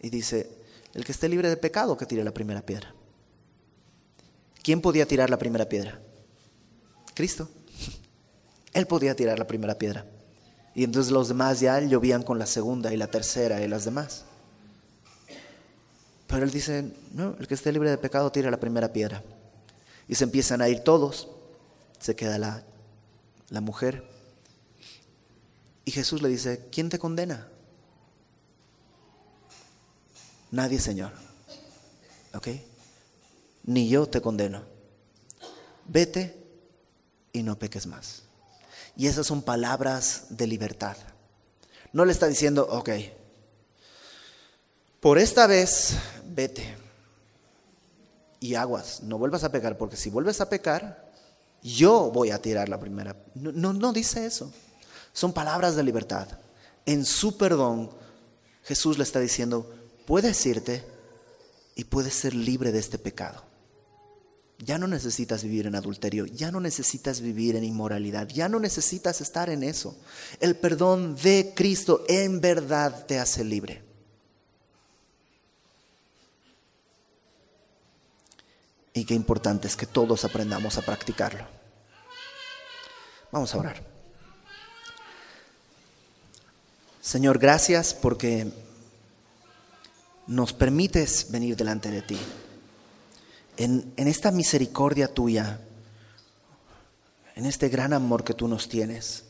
Y 0.00 0.10
dice, 0.10 0.48
el 0.94 1.04
que 1.04 1.12
esté 1.12 1.28
libre 1.28 1.48
de 1.48 1.56
pecado, 1.56 1.96
que 1.96 2.06
tire 2.06 2.22
la 2.22 2.32
primera 2.32 2.62
piedra. 2.62 2.94
¿Quién 4.62 4.80
podía 4.80 5.06
tirar 5.06 5.30
la 5.30 5.38
primera 5.38 5.68
piedra? 5.68 6.00
Cristo. 7.14 7.48
Él 8.72 8.86
podía 8.86 9.14
tirar 9.14 9.38
la 9.38 9.46
primera 9.46 9.76
piedra. 9.76 10.06
Y 10.74 10.84
entonces 10.84 11.12
los 11.12 11.28
demás 11.28 11.60
ya 11.60 11.80
llovían 11.80 12.22
con 12.22 12.38
la 12.38 12.46
segunda 12.46 12.92
y 12.92 12.96
la 12.96 13.08
tercera 13.08 13.60
y 13.62 13.68
las 13.68 13.84
demás. 13.84 14.24
Pero 16.26 16.44
él 16.44 16.50
dice, 16.50 16.92
no, 17.12 17.36
el 17.40 17.48
que 17.48 17.54
esté 17.54 17.72
libre 17.72 17.90
de 17.90 17.98
pecado 17.98 18.30
tira 18.30 18.50
la 18.50 18.60
primera 18.60 18.92
piedra. 18.92 19.22
Y 20.06 20.14
se 20.14 20.24
empiezan 20.24 20.62
a 20.62 20.68
ir 20.68 20.80
todos. 20.80 21.28
Se 21.98 22.14
queda 22.14 22.38
la, 22.38 22.62
la 23.48 23.60
mujer. 23.60 24.08
Y 25.84 25.90
Jesús 25.90 26.22
le 26.22 26.28
dice, 26.28 26.68
¿quién 26.70 26.88
te 26.88 27.00
condena? 27.00 27.48
Nadie, 30.52 30.78
Señor. 30.78 31.12
¿Ok? 32.32 32.48
Ni 33.64 33.88
yo 33.88 34.06
te 34.06 34.20
condeno. 34.20 34.62
Vete 35.86 36.39
y 37.32 37.42
no 37.42 37.58
peques 37.58 37.86
más. 37.86 38.22
Y 38.96 39.06
esas 39.06 39.26
son 39.26 39.42
palabras 39.42 40.26
de 40.30 40.46
libertad. 40.46 40.96
No 41.92 42.04
le 42.04 42.12
está 42.12 42.26
diciendo, 42.26 42.66
ok, 42.70 42.90
por 45.00 45.18
esta 45.18 45.46
vez 45.46 45.96
vete 46.26 46.76
y 48.38 48.54
aguas, 48.54 49.02
no 49.02 49.18
vuelvas 49.18 49.44
a 49.44 49.52
pecar, 49.52 49.76
porque 49.76 49.96
si 49.96 50.10
vuelves 50.10 50.40
a 50.40 50.48
pecar, 50.48 51.10
yo 51.62 52.10
voy 52.10 52.30
a 52.30 52.40
tirar 52.40 52.68
la 52.68 52.78
primera. 52.78 53.16
No, 53.34 53.52
no, 53.52 53.72
no 53.72 53.92
dice 53.92 54.26
eso. 54.26 54.52
Son 55.12 55.32
palabras 55.32 55.76
de 55.76 55.82
libertad. 55.82 56.28
En 56.86 57.04
su 57.04 57.36
perdón, 57.36 57.90
Jesús 58.64 58.98
le 58.98 59.04
está 59.04 59.20
diciendo, 59.20 59.70
puedes 60.06 60.44
irte 60.46 60.84
y 61.74 61.84
puedes 61.84 62.14
ser 62.14 62.34
libre 62.34 62.72
de 62.72 62.78
este 62.78 62.98
pecado. 62.98 63.49
Ya 64.62 64.76
no 64.76 64.86
necesitas 64.86 65.42
vivir 65.42 65.66
en 65.66 65.74
adulterio, 65.74 66.26
ya 66.26 66.50
no 66.50 66.60
necesitas 66.60 67.22
vivir 67.22 67.56
en 67.56 67.64
inmoralidad, 67.64 68.28
ya 68.28 68.46
no 68.46 68.60
necesitas 68.60 69.22
estar 69.22 69.48
en 69.48 69.62
eso. 69.62 69.96
El 70.38 70.54
perdón 70.54 71.16
de 71.16 71.54
Cristo 71.56 72.04
en 72.08 72.42
verdad 72.42 73.06
te 73.06 73.18
hace 73.18 73.42
libre. 73.42 73.82
Y 78.92 79.04
qué 79.06 79.14
importante 79.14 79.66
es 79.66 79.76
que 79.76 79.86
todos 79.86 80.26
aprendamos 80.26 80.76
a 80.76 80.82
practicarlo. 80.82 81.46
Vamos 83.32 83.54
a 83.54 83.58
orar. 83.58 83.82
Señor, 87.00 87.38
gracias 87.38 87.94
porque 87.94 88.52
nos 90.26 90.52
permites 90.52 91.30
venir 91.30 91.56
delante 91.56 91.90
de 91.90 92.02
ti. 92.02 92.18
En, 93.56 93.92
esta 93.96 94.30
misericordia 94.30 95.12
tuya, 95.12 95.60
en 97.34 97.46
este 97.46 97.68
gran 97.68 97.92
amor 97.92 98.24
que 98.24 98.34
tú 98.34 98.48
nos 98.48 98.68
tienes, 98.68 99.24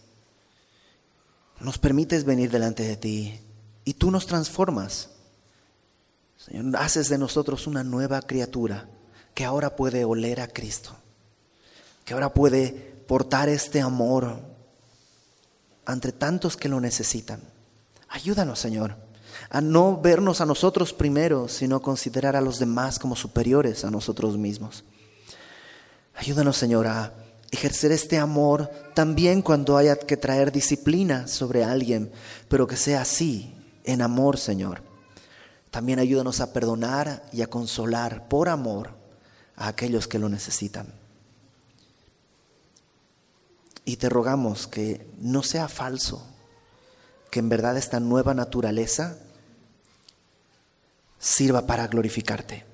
nos 1.61 1.79
permites 1.79 2.25
venir 2.25 2.51
delante 2.51 2.85
de 2.85 2.97
ti 2.97 3.41
y 3.85 3.95
tú 3.95 4.11
nos 4.11 4.27
transformas. 4.27 5.11
Señor, 6.37 6.77
haces 6.77 7.09
de 7.09 7.19
nosotros 7.19 7.67
una 7.67 7.85
nueva 7.85 8.23
criatura 8.23 8.89
que 9.35 9.45
ahora 9.45 9.77
puede 9.77 10.05
oler 10.05 10.41
a 10.41 10.49
Cristo, 10.49 10.97
que 12.05 12.15
ahora 12.15 12.33
puede 12.33 12.71
portar 13.07 13.49
este 13.49 13.81
amor 13.81 14.41
ante 15.85 16.13
tantos 16.13 16.57
que 16.57 16.69
lo 16.69 16.81
necesitan. 16.81 17.41
Ayúdanos, 18.09 18.59
Señor, 18.59 18.97
a 19.51 19.61
no 19.61 20.01
vernos 20.01 20.41
a 20.41 20.47
nosotros 20.47 20.93
primero, 20.93 21.49
sino 21.49 21.83
considerar 21.83 22.37
a 22.37 22.41
los 22.41 22.61
demás 22.61 23.01
como 23.01 23.17
superiores 23.17 23.85
a 23.85 23.91
nosotros 23.91 24.39
mismos. 24.39 24.85
Ayúdanos, 26.15 26.57
Señor, 26.57 26.87
a 26.87 27.13
ejercer 27.51 27.91
este 27.91 28.17
amor 28.17 28.71
también 28.95 29.43
cuando 29.43 29.77
haya 29.77 29.97
que 29.97 30.17
traer 30.17 30.53
disciplina 30.53 31.27
sobre 31.27 31.65
alguien, 31.65 32.13
pero 32.49 32.69
que 32.69 32.77
sea 32.77 33.01
así, 33.01 33.53
en 33.85 34.03
amor, 34.03 34.39
Señor. 34.39 34.83
También 35.73 35.99
ayúdanos 35.99 36.41
a 36.41 36.53
perdonar 36.53 37.25
y 37.33 37.43
a 37.43 37.49
consolar 37.49 38.29
por 38.29 38.49
amor 38.49 38.91
a 39.57 39.67
aquellos 39.67 40.07
que 40.07 40.21
lo 40.21 40.29
necesitan. 40.29 40.95
Y 43.85 43.97
te 43.97 44.09
rogamos 44.09 44.69
que 44.69 45.11
no 45.19 45.43
sea 45.43 45.67
falso, 45.67 46.25
que 47.33 47.41
en 47.41 47.49
verdad 47.49 47.77
esta 47.77 47.99
nueva 47.99 48.35
naturaleza 48.35 49.19
sirva 51.21 51.67
para 51.67 51.87
glorificarte 51.87 52.65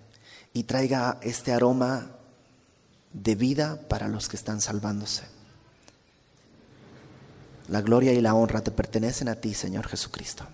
y 0.55 0.63
traiga 0.63 1.19
este 1.21 1.53
aroma 1.53 2.13
de 3.13 3.35
vida 3.35 3.79
para 3.89 4.09
los 4.09 4.29
que 4.29 4.37
están 4.37 4.63
salvándose. 4.63 5.25
La 7.69 7.83
gloria 7.83 8.13
y 8.13 8.21
la 8.21 8.35
honra 8.35 8.63
te 8.63 8.71
pertenecen 8.71 9.29
a 9.29 9.35
ti, 9.35 9.53
Señor 9.53 9.89
Jesucristo. 9.89 10.47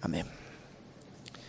Amén. 0.00 0.39